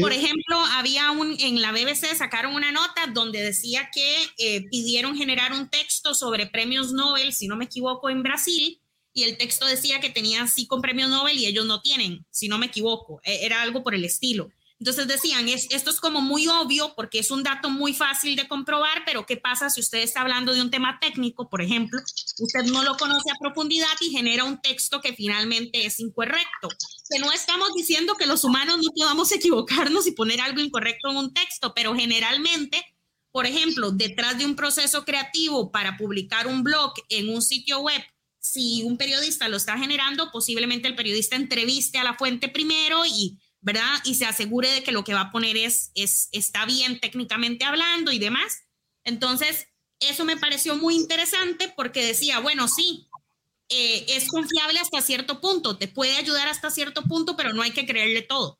por 0.00 0.12
ejemplo, 0.12 0.58
había 0.72 1.10
un, 1.10 1.36
en 1.38 1.60
la 1.60 1.70
BBC 1.70 2.16
sacaron 2.16 2.54
una 2.54 2.72
nota 2.72 3.06
donde 3.12 3.42
decía 3.42 3.90
que 3.92 4.26
eh, 4.38 4.62
pidieron 4.70 5.14
generar 5.16 5.52
un 5.52 5.68
texto 5.68 6.14
sobre 6.14 6.46
premios 6.46 6.92
Nobel, 6.92 7.34
si 7.34 7.46
no 7.46 7.56
me 7.56 7.66
equivoco, 7.66 8.08
en 8.08 8.22
Brasil, 8.22 8.80
y 9.12 9.24
el 9.24 9.36
texto 9.36 9.66
decía 9.66 10.00
que 10.00 10.10
tenían 10.10 10.48
sí 10.48 10.66
con 10.66 10.80
premio 10.80 11.08
Nobel 11.08 11.38
y 11.38 11.46
ellos 11.46 11.66
no 11.66 11.82
tienen, 11.82 12.26
si 12.30 12.48
no 12.48 12.58
me 12.58 12.66
equivoco, 12.66 13.20
e, 13.22 13.44
era 13.44 13.60
algo 13.60 13.82
por 13.82 13.94
el 13.94 14.04
estilo. 14.04 14.50
Entonces 14.78 15.08
decían, 15.08 15.48
es, 15.48 15.66
esto 15.70 15.90
es 15.90 16.00
como 16.00 16.20
muy 16.20 16.48
obvio 16.48 16.94
porque 16.94 17.18
es 17.18 17.30
un 17.30 17.42
dato 17.42 17.70
muy 17.70 17.94
fácil 17.94 18.36
de 18.36 18.46
comprobar, 18.46 19.04
pero 19.06 19.24
¿qué 19.24 19.38
pasa 19.38 19.70
si 19.70 19.80
usted 19.80 19.98
está 19.98 20.20
hablando 20.20 20.52
de 20.52 20.60
un 20.60 20.70
tema 20.70 20.98
técnico, 21.00 21.48
por 21.48 21.62
ejemplo? 21.62 21.98
Usted 22.38 22.64
no 22.64 22.82
lo 22.82 22.96
conoce 22.98 23.30
a 23.30 23.38
profundidad 23.40 23.88
y 24.00 24.10
genera 24.10 24.44
un 24.44 24.60
texto 24.60 25.00
que 25.00 25.14
finalmente 25.14 25.86
es 25.86 25.98
incorrecto. 25.98 26.68
Que 27.08 27.18
no 27.18 27.32
estamos 27.32 27.72
diciendo 27.74 28.16
que 28.16 28.26
los 28.26 28.44
humanos 28.44 28.78
no 28.78 28.90
podamos 28.94 29.32
equivocarnos 29.32 30.06
y 30.06 30.12
poner 30.12 30.42
algo 30.42 30.60
incorrecto 30.60 31.10
en 31.10 31.16
un 31.16 31.32
texto, 31.32 31.72
pero 31.74 31.94
generalmente, 31.94 32.84
por 33.32 33.46
ejemplo, 33.46 33.92
detrás 33.92 34.36
de 34.36 34.44
un 34.44 34.56
proceso 34.56 35.06
creativo 35.06 35.72
para 35.72 35.96
publicar 35.96 36.46
un 36.46 36.62
blog 36.62 36.92
en 37.08 37.30
un 37.30 37.40
sitio 37.40 37.80
web 37.80 38.02
si 38.38 38.84
un 38.84 38.96
periodista 38.96 39.48
lo 39.48 39.56
está 39.56 39.76
generando, 39.76 40.30
posiblemente 40.30 40.86
el 40.86 40.94
periodista 40.94 41.34
entreviste 41.34 41.98
a 41.98 42.04
la 42.04 42.14
fuente 42.14 42.48
primero 42.48 43.04
y, 43.04 43.38
¿verdad? 43.60 44.00
Y 44.04 44.14
se 44.14 44.26
asegure 44.26 44.70
de 44.70 44.82
que 44.82 44.92
lo 44.92 45.04
que 45.04 45.14
va 45.14 45.22
a 45.22 45.32
poner 45.32 45.56
es, 45.56 45.90
es 45.94 46.28
está 46.32 46.64
bien 46.66 47.00
técnicamente 47.00 47.64
hablando 47.64 48.12
y 48.12 48.18
demás. 48.18 48.62
Entonces, 49.04 49.68
eso 50.00 50.24
me 50.24 50.36
pareció 50.36 50.76
muy 50.76 50.94
interesante 50.94 51.72
porque 51.76 52.04
decía, 52.06 52.40
bueno, 52.40 52.68
sí, 52.68 53.08
eh, 53.68 54.06
es 54.08 54.28
confiable 54.28 54.78
hasta 54.78 55.00
cierto 55.00 55.40
punto, 55.40 55.76
te 55.76 55.88
puede 55.88 56.16
ayudar 56.16 56.48
hasta 56.48 56.70
cierto 56.70 57.02
punto, 57.02 57.36
pero 57.36 57.52
no 57.52 57.62
hay 57.62 57.72
que 57.72 57.86
creerle 57.86 58.22
todo. 58.22 58.58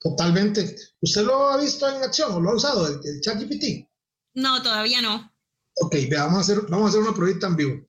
Totalmente. 0.00 0.76
¿Usted 1.00 1.22
lo 1.22 1.48
ha 1.48 1.56
visto 1.56 1.88
en 1.88 2.02
acción 2.02 2.32
o 2.32 2.40
lo 2.40 2.50
ha 2.50 2.54
usado, 2.54 2.86
el, 2.86 3.00
el 3.04 3.20
ChatGPT? 3.20 3.88
No, 4.34 4.62
todavía 4.62 5.02
no. 5.02 5.32
Ok, 5.80 5.96
vamos 6.10 6.38
a 6.38 6.40
hacer, 6.40 6.62
vamos 6.68 6.86
a 6.86 6.88
hacer 6.90 7.00
una 7.00 7.14
prueba 7.14 7.46
en 7.46 7.56
vivo. 7.56 7.88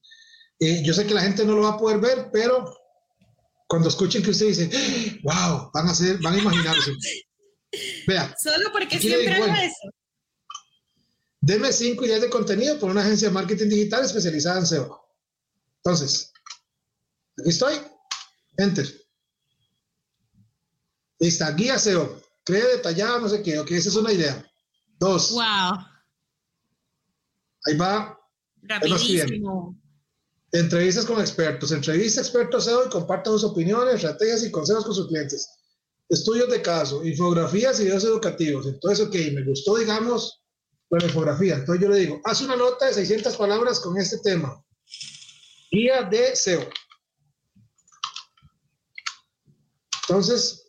Eh, 0.60 0.82
yo 0.84 0.94
sé 0.94 1.06
que 1.06 1.14
la 1.14 1.22
gente 1.22 1.46
no 1.46 1.56
lo 1.56 1.62
va 1.62 1.70
a 1.70 1.78
poder 1.78 2.00
ver, 2.00 2.30
pero 2.32 2.79
cuando 3.70 3.88
escuchen 3.88 4.24
que 4.24 4.32
usted 4.32 4.48
dice, 4.48 5.20
wow, 5.22 5.70
van 5.72 5.88
a 5.88 5.92
hacer, 5.92 6.20
van 6.22 6.34
a 6.34 6.40
imaginarse. 6.40 6.92
Vea. 8.08 8.36
Solo 8.42 8.72
porque 8.72 9.00
siempre 9.00 9.32
hago 9.36 9.46
eso. 9.46 9.94
Deme 11.40 11.72
cinco 11.72 12.04
ideas 12.04 12.22
de 12.22 12.32
contenido 12.32 12.80
por 12.80 12.90
una 12.90 13.02
agencia 13.02 13.28
de 13.28 13.34
marketing 13.36 13.70
digital 13.70 14.04
especializada 14.04 14.60
en 14.60 14.66
SEO. 14.66 15.00
Entonces, 15.84 16.34
aquí 17.38 17.50
estoy. 17.50 17.76
Enter. 18.58 18.88
Esta 21.20 21.52
guía 21.52 21.78
SEO. 21.78 22.20
Cree 22.44 22.76
detallada, 22.78 23.20
no 23.20 23.30
sé 23.30 23.44
qué. 23.44 23.60
Ok, 23.60 23.70
esa 23.70 23.90
es 23.90 23.96
una 23.96 24.12
idea. 24.12 24.44
Dos. 24.98 25.32
Wow. 25.32 25.78
Ahí 27.66 27.78
va. 27.78 28.20
Rapidísimo. 28.64 29.80
Entrevistas 30.52 31.06
con 31.06 31.20
expertos. 31.20 31.72
Entrevista 31.72 32.22
expertos 32.22 32.66
SEO 32.66 32.88
y 32.88 32.90
compartan 32.90 33.34
sus 33.34 33.44
opiniones, 33.44 33.96
estrategias 33.96 34.44
y 34.44 34.52
consejos 34.52 34.86
con 34.86 34.96
sus 34.96 35.08
clientes. 35.08 35.48
Estudios 36.08 36.50
de 36.50 36.62
caso, 36.62 37.06
infografías 37.06 37.80
y 37.80 37.84
videos 37.84 38.04
educativos. 38.04 38.66
Entonces, 38.66 39.06
ok, 39.06 39.16
me 39.34 39.44
gustó, 39.44 39.78
digamos, 39.78 40.42
la 40.90 41.06
infografía. 41.06 41.56
Entonces 41.56 41.84
yo 41.84 41.90
le 41.90 42.00
digo, 42.00 42.22
haz 42.24 42.42
una 42.42 42.56
nota 42.56 42.88
de 42.88 42.94
600 42.94 43.36
palabras 43.36 43.80
con 43.80 43.98
este 43.98 44.18
tema. 44.20 44.64
Guía 45.72 46.02
de 46.04 46.36
SEO. 46.36 46.68
Entonces, 50.08 50.68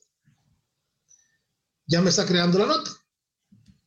ya 1.87 2.03
me 2.03 2.11
está 2.11 2.27
creando 2.27 2.59
la 2.59 2.67
nota. 2.67 2.91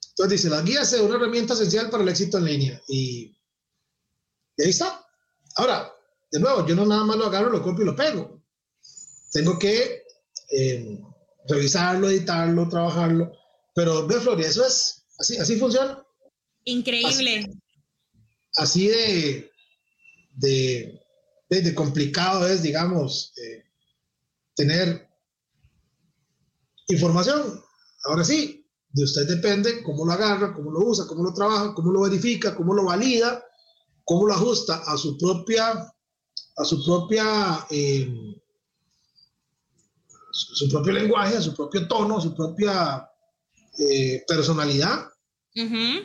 Entonces 0.09 0.41
dice, 0.41 0.49
la 0.49 0.63
guía 0.63 0.83
SEO, 0.83 1.05
una 1.05 1.15
herramienta 1.17 1.53
esencial 1.53 1.91
para 1.91 2.01
el 2.01 2.09
éxito 2.09 2.39
en 2.39 2.45
línea. 2.45 2.81
Y, 2.87 3.37
ahí 4.57 4.69
está. 4.69 5.02
Ahora, 5.55 5.91
de 6.31 6.39
nuevo, 6.39 6.65
yo 6.65 6.75
no 6.75 6.85
nada 6.85 7.03
más 7.03 7.17
lo 7.17 7.25
agarro, 7.25 7.49
lo 7.49 7.61
copio 7.61 7.83
y 7.83 7.87
lo 7.87 7.95
pego. 7.95 8.41
Tengo 9.31 9.57
que 9.59 10.03
eh, 10.51 10.99
revisarlo, 11.47 12.09
editarlo, 12.09 12.67
trabajarlo. 12.69 13.31
Pero 13.75 14.07
ve, 14.07 14.19
Floria, 14.19 14.47
eso 14.47 14.65
es, 14.65 15.05
así, 15.19 15.37
así 15.37 15.57
funciona. 15.57 16.03
Increíble. 16.65 17.51
Así, 18.55 18.87
de, 18.87 19.51
de, 20.35 21.01
de, 21.49 21.75
complicado 21.75 22.47
es, 22.47 22.61
digamos, 22.61 23.33
eh, 23.37 23.63
tener 24.55 25.07
información. 26.87 27.61
Ahora 28.05 28.23
sí, 28.23 28.65
de 28.89 29.03
usted 29.03 29.27
depende 29.27 29.81
cómo 29.83 30.05
lo 30.05 30.13
agarra, 30.13 30.53
cómo 30.53 30.71
lo 30.71 30.79
usa, 30.81 31.05
cómo 31.07 31.23
lo 31.23 31.33
trabaja, 31.33 31.73
cómo 31.73 31.91
lo 31.91 32.01
verifica, 32.01 32.55
cómo 32.55 32.73
lo 32.73 32.85
valida, 32.85 33.43
cómo 34.03 34.27
lo 34.27 34.33
ajusta 34.33 34.83
a 34.85 34.97
su 34.97 35.17
propia, 35.17 35.71
a 36.57 36.65
su 36.65 36.83
propia, 36.83 37.65
eh, 37.69 38.11
su, 40.31 40.69
propio 40.69 40.93
lenguaje, 40.93 41.37
a 41.37 41.41
su 41.41 41.55
propio 41.55 41.87
tono, 41.87 42.17
a 42.17 42.21
su 42.21 42.35
propia 42.35 43.09
eh, 43.77 44.23
personalidad, 44.27 45.09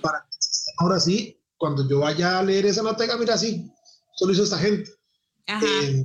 para 0.03 0.27
que 0.31 0.39
ahora 0.79 1.01
sí, 1.01 1.41
cuando 1.57 1.89
yo 1.89 2.01
vaya 2.01 2.39
a 2.39 2.43
leer 2.43 2.67
esa 2.67 2.83
nota, 2.83 3.05
mira, 3.17 3.37
sí, 3.37 3.71
solo 4.15 4.33
hizo 4.33 4.45
esta 4.45 4.59
gente. 4.59 4.91
Eh, 5.47 6.03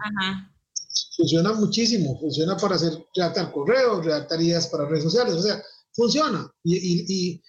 funciona 1.17 1.53
muchísimo, 1.53 2.17
funciona 2.19 2.57
para 2.57 2.75
hacer, 2.75 3.05
redactar 3.15 3.51
correos, 3.51 4.05
redactar 4.05 4.41
ideas 4.41 4.67
para 4.67 4.87
redes 4.87 5.03
sociales, 5.03 5.35
o 5.35 5.41
sea, 5.41 5.61
funciona. 5.93 6.51
Y, 6.63 7.41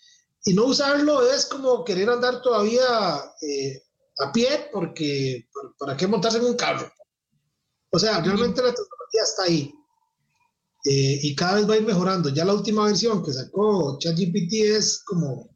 no 0.55 0.67
usarlo 0.67 1.27
es 1.31 1.47
como 1.47 1.85
querer 1.85 2.11
andar 2.11 2.43
todavía 2.43 3.19
eh, 3.41 3.83
a 4.19 4.33
pie, 4.33 4.69
porque 4.73 5.49
¿para, 5.79 5.97
qué 5.97 6.07
montarse 6.07 6.39
en 6.39 6.45
un 6.45 6.55
carro? 6.55 6.91
O 7.91 7.99
sea, 7.99 8.21
realmente 8.21 8.63
la 8.63 8.75
tecnología 8.75 9.23
está 9.23 9.43
ahí. 9.45 9.75
Eh, 10.85 11.21
y 11.23 11.35
cada 11.35 11.57
vez 11.57 11.69
va 11.69 11.75
a 11.75 11.77
ir 11.79 11.85
mejorando. 11.85 12.29
Ya 12.29 12.45
la 12.45 12.55
última 12.55 12.85
versión 12.85 13.25
que 13.25 13.33
sacó 13.33 13.99
ChatGPT 13.99 14.53
es 14.53 15.03
como 15.05 15.49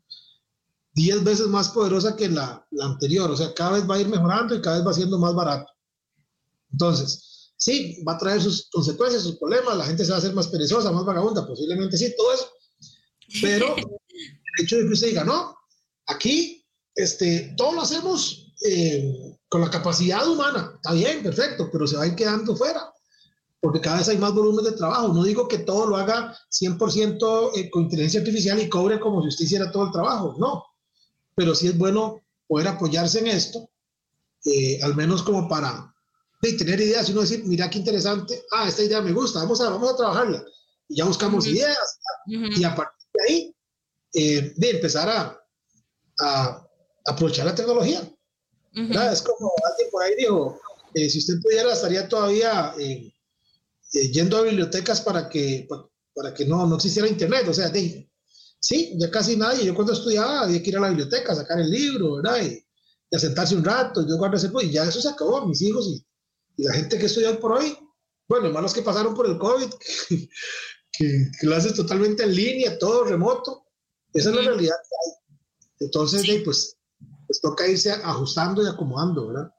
10 0.94 1.24
veces 1.24 1.46
más 1.48 1.68
poderosa 1.70 2.16
que 2.16 2.28
la, 2.28 2.66
la, 2.70 2.86
anterior. 2.86 3.30
O 3.30 3.36
sea, 3.36 3.52
cada 3.54 3.72
vez 3.72 3.88
va 3.88 3.96
a 3.96 4.00
ir 4.00 4.08
mejorando 4.08 4.54
y 4.54 4.62
cada 4.62 4.76
vez 4.78 4.86
va 4.86 4.94
siendo 4.94 5.18
más 5.18 5.34
barato. 5.34 5.70
Entonces, 6.72 7.52
sí, 7.56 8.02
va 8.06 8.14
a 8.14 8.18
traer 8.18 8.40
sus 8.40 8.68
consecuencias, 8.70 9.22
sus 9.22 9.38
problemas. 9.38 9.76
La 9.76 9.84
gente 9.84 10.04
se 10.04 10.10
va 10.10 10.16
a 10.16 10.20
hacer 10.20 10.32
más 10.32 10.48
perezosa, 10.48 10.92
más 10.92 11.04
vagabunda, 11.04 11.46
posiblemente 11.46 11.96
sí, 11.98 12.14
todo 12.16 12.32
eso. 12.32 12.48
Pero 13.42 13.76
el 13.76 14.64
hecho 14.64 14.76
de 14.76 14.86
que 14.86 14.92
usted 14.92 15.08
diga, 15.08 15.24
no, 15.24 15.54
aquí 16.06 16.64
este, 16.94 17.54
todo 17.56 17.72
lo 17.72 17.82
hacemos 17.82 18.47
eh, 18.64 19.36
con 19.48 19.60
la 19.60 19.70
capacidad 19.70 20.26
humana. 20.28 20.72
Está 20.74 20.92
bien, 20.92 21.22
perfecto, 21.22 21.68
pero 21.70 21.86
se 21.86 21.96
va 21.96 22.04
a 22.04 22.06
ir 22.06 22.14
quedando 22.14 22.56
fuera 22.56 22.92
porque 23.60 23.80
cada 23.80 23.98
vez 23.98 24.08
hay 24.08 24.18
más 24.18 24.32
volumen 24.32 24.64
de 24.64 24.72
trabajo. 24.72 25.08
No 25.08 25.24
digo 25.24 25.48
que 25.48 25.58
todo 25.58 25.86
lo 25.86 25.96
haga 25.96 26.36
100% 26.50 27.50
eh, 27.56 27.70
con 27.70 27.84
inteligencia 27.84 28.20
artificial 28.20 28.60
y 28.60 28.68
cobre 28.68 29.00
como 29.00 29.20
si 29.22 29.28
usted 29.28 29.44
hiciera 29.46 29.72
todo 29.72 29.86
el 29.86 29.92
trabajo, 29.92 30.36
no 30.38 30.64
pero 31.38 31.54
sí 31.54 31.68
es 31.68 31.78
bueno 31.78 32.20
poder 32.48 32.66
apoyarse 32.66 33.20
en 33.20 33.28
esto, 33.28 33.70
eh, 34.44 34.80
al 34.82 34.96
menos 34.96 35.22
como 35.22 35.48
para 35.48 35.94
tener 36.40 36.80
ideas 36.80 37.08
y 37.08 37.12
uno 37.12 37.20
decir, 37.20 37.44
mira 37.44 37.70
qué 37.70 37.78
interesante, 37.78 38.42
ah, 38.50 38.66
esta 38.66 38.82
idea 38.82 39.00
me 39.00 39.12
gusta, 39.12 39.38
vamos 39.38 39.60
a, 39.60 39.70
vamos 39.70 39.92
a 39.92 39.96
trabajarla. 39.96 40.44
Y 40.88 40.96
ya 40.96 41.04
buscamos 41.04 41.46
ideas 41.46 42.00
y 42.26 42.64
a 42.64 42.74
partir 42.74 43.08
de 43.14 43.24
ahí, 43.24 43.56
eh, 44.14 44.52
de 44.56 44.70
empezar 44.70 45.08
a, 45.08 45.40
a, 46.20 46.68
aprovechar 47.06 47.46
la 47.46 47.54
tecnología. 47.54 48.02
Es 48.72 49.22
como 49.22 49.52
alguien 49.70 49.90
por 49.90 50.02
ahí 50.02 50.14
dijo, 50.16 50.60
eh, 50.94 51.08
si 51.08 51.18
usted 51.18 51.40
pudiera, 51.42 51.72
estaría 51.72 52.08
todavía 52.08 52.74
yendo 54.12 54.36
a 54.36 54.42
bibliotecas 54.42 55.00
para 55.00 55.28
que, 55.28 55.66
para, 56.14 56.34
que 56.34 56.44
no, 56.44 56.66
no 56.66 56.76
existiera 56.76 57.08
internet. 57.08 57.46
O 57.48 57.54
sea, 57.54 57.68
de, 57.70 58.08
Sí, 58.60 58.94
ya 58.98 59.10
casi 59.10 59.36
nadie. 59.36 59.64
Yo 59.64 59.74
cuando 59.74 59.92
estudiaba 59.92 60.40
había 60.40 60.62
que 60.62 60.70
ir 60.70 60.76
a 60.76 60.80
la 60.80 60.88
biblioteca, 60.88 61.32
a 61.32 61.36
sacar 61.36 61.60
el 61.60 61.70
libro, 61.70 62.16
¿verdad? 62.16 62.42
Y, 62.42 62.64
a 63.10 63.18
sentarse 63.18 63.56
un 63.56 63.64
rato, 63.64 64.06
yo 64.06 64.18
guardé 64.18 64.36
ese 64.36 64.50
y 64.62 64.70
ya 64.70 64.84
eso 64.84 65.00
se 65.00 65.08
acabó, 65.08 65.46
mis 65.46 65.62
hijos 65.62 65.86
y, 65.86 66.04
la 66.62 66.74
gente 66.74 66.98
que 66.98 67.06
estudió 67.06 67.38
por 67.40 67.52
hoy. 67.52 67.78
Bueno, 68.28 68.48
hermanos 68.48 68.74
que 68.74 68.82
pasaron 68.82 69.14
por 69.14 69.26
el 69.26 69.38
COVID, 69.38 69.68
que, 70.92 71.30
que, 71.40 71.54
haces 71.54 71.72
totalmente 71.74 72.24
en 72.24 72.34
línea, 72.34 72.78
todo 72.78 73.04
remoto. 73.04 73.64
Esa 74.12 74.30
es 74.30 74.36
la 74.36 74.42
realidad 74.42 74.74
que 74.76 74.94
hay. 75.04 75.86
Entonces, 75.86 76.42
pues, 76.44 76.76
pues 77.28 77.40
toca 77.40 77.68
irse 77.68 77.92
ajustando 77.92 78.64
y 78.64 78.66
acomodando, 78.66 79.28
¿verdad? 79.28 79.52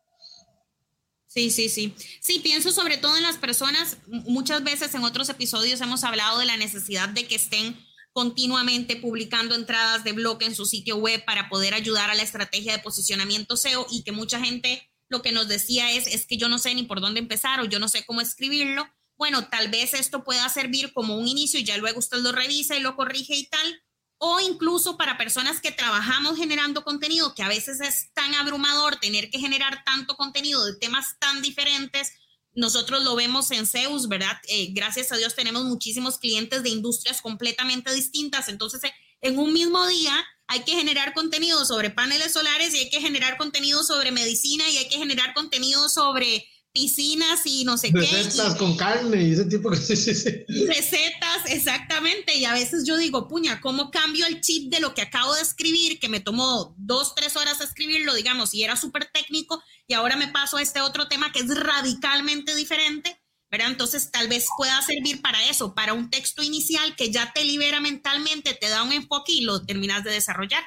Sí, 1.27 1.51
sí, 1.51 1.69
sí. 1.69 1.95
Sí, 2.19 2.39
pienso 2.39 2.71
sobre 2.71 2.97
todo 2.97 3.15
en 3.15 3.23
las 3.23 3.37
personas. 3.37 3.97
Muchas 4.07 4.63
veces 4.63 4.93
en 4.95 5.03
otros 5.03 5.29
episodios 5.29 5.79
hemos 5.79 6.03
hablado 6.03 6.39
de 6.39 6.47
la 6.47 6.57
necesidad 6.57 7.07
de 7.07 7.27
que 7.27 7.35
estén 7.35 7.77
continuamente 8.11 8.95
publicando 8.95 9.53
entradas 9.53 10.03
de 10.03 10.13
blog 10.13 10.41
en 10.41 10.55
su 10.55 10.65
sitio 10.65 10.97
web 10.97 11.23
para 11.25 11.47
poder 11.47 11.75
ayudar 11.75 12.09
a 12.09 12.15
la 12.15 12.23
estrategia 12.23 12.73
de 12.73 12.83
posicionamiento 12.83 13.55
SEO 13.55 13.85
y 13.91 14.03
que 14.03 14.11
mucha 14.11 14.39
gente 14.39 14.91
lo 15.07 15.21
que 15.21 15.31
nos 15.31 15.47
decía 15.47 15.91
es, 15.91 16.07
es 16.07 16.25
que 16.25 16.37
yo 16.37 16.49
no 16.49 16.57
sé 16.57 16.73
ni 16.73 16.83
por 16.83 16.99
dónde 16.99 17.19
empezar 17.19 17.59
o 17.59 17.65
yo 17.65 17.77
no 17.77 17.87
sé 17.87 18.03
cómo 18.05 18.21
escribirlo. 18.21 18.87
Bueno, 19.15 19.47
tal 19.49 19.69
vez 19.69 19.93
esto 19.93 20.23
pueda 20.23 20.49
servir 20.49 20.93
como 20.93 21.15
un 21.15 21.27
inicio 21.27 21.59
y 21.59 21.63
ya 21.63 21.77
luego 21.77 21.99
usted 21.99 22.17
lo 22.17 22.31
revisa 22.31 22.75
y 22.75 22.81
lo 22.81 22.95
corrige 22.95 23.35
y 23.35 23.47
tal. 23.47 23.83
O 24.19 24.39
incluso 24.39 24.97
para 24.97 25.17
personas 25.17 25.59
que 25.59 25.71
trabajamos 25.71 26.37
generando 26.37 26.83
contenido, 26.83 27.33
que 27.33 27.43
a 27.43 27.47
veces 27.47 27.81
es 27.81 28.13
tan 28.13 28.35
abrumador 28.35 28.97
tener 28.97 29.29
que 29.29 29.39
generar 29.39 29.83
tanto 29.83 30.15
contenido 30.15 30.63
de 30.65 30.75
temas 30.75 31.17
tan 31.19 31.41
diferentes 31.41 32.13
nosotros 32.59 33.03
lo 33.03 33.15
vemos 33.15 33.51
en 33.51 33.65
Zeus, 33.65 34.07
¿verdad? 34.07 34.37
Eh, 34.47 34.69
gracias 34.71 35.11
a 35.11 35.17
Dios 35.17 35.35
tenemos 35.35 35.63
muchísimos 35.65 36.17
clientes 36.17 36.63
de 36.63 36.69
industrias 36.69 37.21
completamente 37.21 37.93
distintas. 37.93 38.49
Entonces, 38.49 38.83
eh, 38.83 38.93
en 39.21 39.37
un 39.39 39.53
mismo 39.53 39.85
día 39.87 40.13
hay 40.47 40.61
que 40.63 40.73
generar 40.73 41.13
contenido 41.13 41.63
sobre 41.65 41.89
paneles 41.89 42.33
solares 42.33 42.73
y 42.73 42.79
hay 42.79 42.89
que 42.89 43.01
generar 43.01 43.37
contenido 43.37 43.83
sobre 43.83 44.11
medicina 44.11 44.67
y 44.69 44.77
hay 44.77 44.89
que 44.89 44.97
generar 44.97 45.33
contenido 45.33 45.87
sobre 45.89 46.47
piscinas 46.71 47.41
y 47.45 47.63
no 47.63 47.77
sé 47.77 47.91
qué. 47.91 47.99
Recetas 47.99 48.55
con 48.55 48.77
carne 48.77 49.23
y 49.23 49.33
ese 49.33 49.45
tipo 49.45 49.69
de 49.69 49.77
Recetas, 49.77 51.45
exactamente. 51.47 52.35
Y 52.37 52.45
a 52.45 52.53
veces 52.53 52.85
yo 52.85 52.97
digo, 52.97 53.27
puña, 53.27 53.59
¿cómo 53.61 53.91
cambio 53.91 54.25
el 54.27 54.41
chip 54.41 54.71
de 54.71 54.79
lo 54.79 54.93
que 54.93 55.01
acabo 55.01 55.33
de 55.35 55.41
escribir, 55.41 55.99
que 55.99 56.09
me 56.09 56.19
tomó 56.19 56.75
dos, 56.77 57.15
tres 57.15 57.35
horas 57.35 57.61
escribirlo, 57.61 58.13
digamos, 58.13 58.53
y 58.53 58.63
era 58.63 58.75
súper 58.75 59.09
técnico, 59.11 59.61
y 59.87 59.93
ahora 59.93 60.15
me 60.15 60.27
paso 60.27 60.57
a 60.57 60.61
este 60.61 60.81
otro 60.81 61.07
tema 61.07 61.31
que 61.31 61.39
es 61.39 61.55
radicalmente 61.55 62.55
diferente? 62.55 63.19
¿verdad? 63.51 63.71
Entonces 63.71 64.11
tal 64.11 64.27
vez 64.27 64.45
pueda 64.57 64.79
servir 64.81 65.21
para 65.21 65.49
eso, 65.49 65.73
para 65.73 65.93
un 65.93 66.09
texto 66.09 66.43
inicial 66.43 66.95
que 66.95 67.11
ya 67.11 67.31
te 67.33 67.43
libera 67.43 67.79
mentalmente, 67.79 68.53
te 68.53 68.69
da 68.69 68.83
un 68.83 68.93
enfoque 68.93 69.31
y 69.31 69.41
lo 69.41 69.65
terminas 69.65 70.03
de 70.03 70.11
desarrollar. 70.11 70.63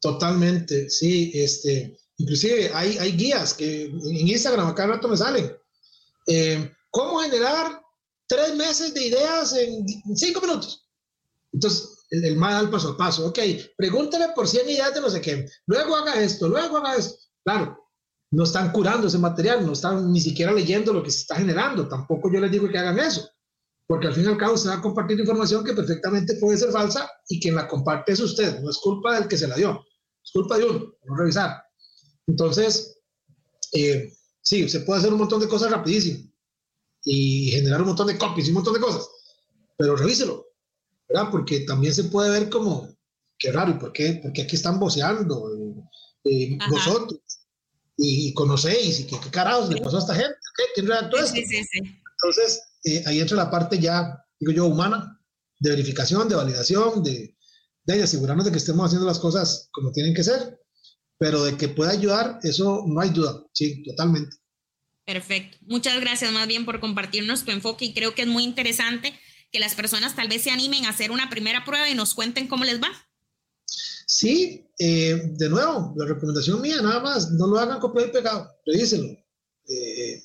Totalmente, 0.00 0.90
sí, 0.90 1.30
este, 1.34 1.96
inclusive 2.18 2.70
hay, 2.74 3.12
guías 3.12 3.54
que 3.54 3.84
en 3.84 4.28
Instagram 4.28 4.68
acá 4.68 4.86
rato 4.86 5.08
me 5.08 5.16
salen. 5.16 5.56
Eh, 6.26 6.72
¿Cómo 6.90 7.20
generar 7.20 7.82
tres 8.26 8.54
meses 8.56 8.94
de 8.94 9.06
ideas 9.06 9.54
en 9.54 9.86
cinco 10.16 10.40
minutos? 10.40 10.86
Entonces, 11.52 12.04
el, 12.10 12.24
el 12.24 12.36
más 12.36 12.54
al 12.54 12.70
paso 12.70 12.90
a 12.90 12.96
paso, 12.96 13.26
ok, 13.26 13.38
pregúntale 13.76 14.28
por 14.34 14.48
100 14.48 14.68
ideas 14.68 14.94
de 14.94 15.00
no 15.00 15.10
sé 15.10 15.20
qué, 15.20 15.48
luego 15.66 15.96
haga 15.96 16.20
esto, 16.20 16.48
luego 16.48 16.78
haga 16.78 16.96
esto. 16.96 17.16
Claro, 17.44 17.86
no 18.30 18.44
están 18.44 18.72
curando 18.72 19.06
ese 19.06 19.18
material, 19.18 19.64
no 19.64 19.72
están 19.72 20.12
ni 20.12 20.20
siquiera 20.20 20.52
leyendo 20.52 20.92
lo 20.92 21.02
que 21.02 21.10
se 21.10 21.20
está 21.20 21.36
generando, 21.36 21.88
tampoco 21.88 22.30
yo 22.32 22.40
les 22.40 22.50
digo 22.50 22.68
que 22.68 22.78
hagan 22.78 22.98
eso, 22.98 23.28
porque 23.86 24.08
al 24.08 24.14
fin 24.14 24.24
y 24.24 24.28
al 24.28 24.36
cabo 24.36 24.56
se 24.56 24.68
va 24.68 24.74
a 24.74 24.82
compartir 24.82 25.18
información 25.18 25.64
que 25.64 25.72
perfectamente 25.72 26.34
puede 26.36 26.58
ser 26.58 26.70
falsa 26.70 27.10
y 27.28 27.40
quien 27.40 27.54
la 27.54 27.68
comparte 27.68 28.12
es 28.12 28.20
usted, 28.20 28.60
no 28.60 28.70
es 28.70 28.78
culpa 28.78 29.14
del 29.14 29.28
que 29.28 29.38
se 29.38 29.48
la 29.48 29.54
dio, 29.54 29.84
es 30.24 30.32
culpa 30.32 30.58
de 30.58 30.64
uno, 30.64 30.92
no 31.04 31.16
revisar. 31.16 31.62
Entonces, 32.26 32.98
eh, 33.72 34.12
sí, 34.42 34.68
se 34.68 34.80
puede 34.80 35.00
hacer 35.00 35.12
un 35.12 35.18
montón 35.18 35.40
de 35.40 35.48
cosas 35.48 35.70
rapidísimo 35.70 36.30
y 37.04 37.50
generar 37.50 37.80
un 37.82 37.88
montón 37.88 38.08
de 38.08 38.18
copies 38.18 38.46
y 38.46 38.50
un 38.50 38.56
montón 38.56 38.74
de 38.74 38.80
cosas, 38.80 39.08
pero 39.76 39.96
revíselo, 39.96 40.46
¿verdad? 41.08 41.30
Porque 41.30 41.60
también 41.60 41.94
se 41.94 42.04
puede 42.04 42.30
ver 42.30 42.50
como, 42.50 42.88
qué 43.38 43.52
raro, 43.52 43.70
¿y 43.70 43.74
por 43.74 43.92
qué? 43.92 44.20
Porque 44.22 44.42
aquí 44.42 44.56
están 44.56 44.80
voceando 44.80 45.50
eh, 46.24 46.58
vosotros 46.68 47.20
y, 47.96 48.34
conocéis 48.34 49.00
y 49.00 49.06
qué, 49.06 49.18
qué 49.20 49.30
carajos 49.30 49.68
le 49.68 49.80
pasó 49.80 49.96
a 49.96 50.00
esta 50.00 50.14
gente, 50.14 50.36
¿Qué? 50.56 50.64
¿quién 50.74 50.86
redactó 50.88 51.16
esto? 51.18 51.36
Sí, 51.36 51.46
sí, 51.46 51.64
sí. 51.64 51.78
Entonces, 52.22 52.62
eh, 52.84 53.02
ahí 53.06 53.20
entra 53.20 53.36
la 53.36 53.50
parte 53.50 53.78
ya, 53.78 54.24
digo 54.40 54.52
yo, 54.52 54.66
humana, 54.66 55.20
de 55.60 55.70
verificación, 55.70 56.28
de 56.28 56.34
validación, 56.34 57.02
de, 57.02 57.36
de 57.84 58.02
asegurarnos 58.02 58.44
de 58.44 58.50
que 58.50 58.58
estemos 58.58 58.86
haciendo 58.86 59.06
las 59.06 59.18
cosas 59.18 59.68
como 59.72 59.92
tienen 59.92 60.14
que 60.14 60.24
ser, 60.24 60.60
pero 61.18 61.44
de 61.44 61.56
que 61.56 61.68
pueda 61.68 61.92
ayudar, 61.92 62.38
eso 62.42 62.84
no 62.86 63.00
hay 63.00 63.10
duda, 63.10 63.42
sí, 63.52 63.82
totalmente. 63.82 64.36
Perfecto. 65.06 65.56
Muchas 65.62 66.00
gracias 66.00 66.32
más 66.32 66.48
bien 66.48 66.64
por 66.64 66.80
compartirnos 66.80 67.44
tu 67.44 67.52
enfoque 67.52 67.84
y 67.84 67.94
creo 67.94 68.14
que 68.14 68.22
es 68.22 68.28
muy 68.28 68.42
interesante 68.42 69.18
que 69.52 69.60
las 69.60 69.74
personas 69.74 70.16
tal 70.16 70.28
vez 70.28 70.42
se 70.42 70.50
animen 70.50 70.84
a 70.84 70.90
hacer 70.90 71.12
una 71.12 71.30
primera 71.30 71.64
prueba 71.64 71.88
y 71.88 71.94
nos 71.94 72.14
cuenten 72.14 72.48
cómo 72.48 72.64
les 72.64 72.82
va. 72.82 72.90
Sí, 74.06 74.68
eh, 74.78 75.20
de 75.36 75.48
nuevo, 75.48 75.94
la 75.96 76.06
recomendación 76.06 76.60
mía, 76.60 76.82
nada 76.82 77.00
más, 77.00 77.30
no 77.32 77.46
lo 77.46 77.58
hagan 77.58 77.80
copiado 77.80 78.08
y 78.08 78.12
pegado, 78.12 78.50
revísenlo. 78.66 79.12
Eh, 79.68 80.14
eh, 80.14 80.22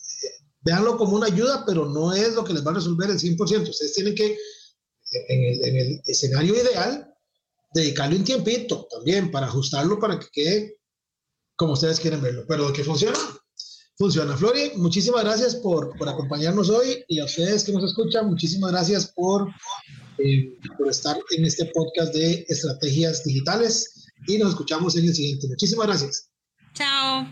véanlo 0.62 0.97
como 0.97 1.15
una 1.15 1.27
ayuda, 1.27 1.63
pero 1.65 1.86
no 1.86 2.13
es 2.13 2.34
lo 2.34 2.43
que 2.43 2.54
les 2.54 2.65
va 2.65 2.71
a 2.71 2.75
resolver 2.75 3.10
el 3.10 3.19
100%. 3.19 3.69
Ustedes 3.69 3.93
tienen 3.93 4.15
que, 4.15 4.38
en 5.30 5.43
el, 5.43 5.65
en 5.65 5.75
el 5.75 6.01
escenario 6.06 6.56
ideal, 6.56 7.08
dedicarle 7.73 8.17
un 8.17 8.23
tiempito 8.23 8.88
también 8.91 9.32
para 9.32 9.47
ajustarlo 9.47 9.99
para 9.99 10.19
que 10.19 10.27
quede 10.32 10.81
como 11.62 11.74
ustedes 11.74 12.00
quieren 12.00 12.19
verlo. 12.24 12.43
Pero 12.47 12.67
de 12.67 12.74
que 12.74 12.84
funciona, 12.84 13.19
funciona. 13.95 14.36
Flori, 14.36 14.71
muchísimas 14.78 15.24
gracias 15.24 15.56
por, 15.58 15.95
por 15.95 16.10
acompañarnos 16.10 16.71
hoy 16.71 17.06
y 17.08 17.19
a 17.19 17.26
ustedes 17.26 17.63
que 17.63 17.71
nos 17.71 17.84
escuchan, 17.84 18.28
muchísimas 18.28 18.71
gracias 18.71 19.13
por, 19.15 19.47
eh, 20.17 20.58
por 20.76 20.89
estar 20.89 21.15
en 21.38 21.45
este 21.45 21.65
podcast 21.65 22.15
de 22.15 22.43
estrategias 22.50 23.24
digitales 23.24 24.08
y 24.26 24.39
nos 24.39 24.50
escuchamos 24.50 24.97
en 24.97 25.06
el 25.06 25.13
siguiente. 25.13 25.47
Muchísimas 25.50 25.86
gracias. 25.86 26.32
Chao. 26.74 27.28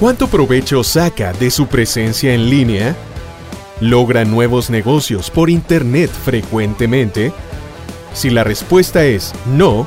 ¿Cuánto 0.00 0.26
provecho 0.26 0.82
saca 0.82 1.32
de 1.34 1.52
su 1.52 1.68
presencia 1.68 2.34
en 2.34 2.50
línea? 2.50 2.96
¿Logra 3.80 4.24
nuevos 4.24 4.68
negocios 4.68 5.30
por 5.30 5.48
Internet 5.48 6.10
frecuentemente? 6.10 7.32
Si 8.14 8.30
la 8.30 8.42
respuesta 8.42 9.04
es 9.04 9.32
no, 9.46 9.86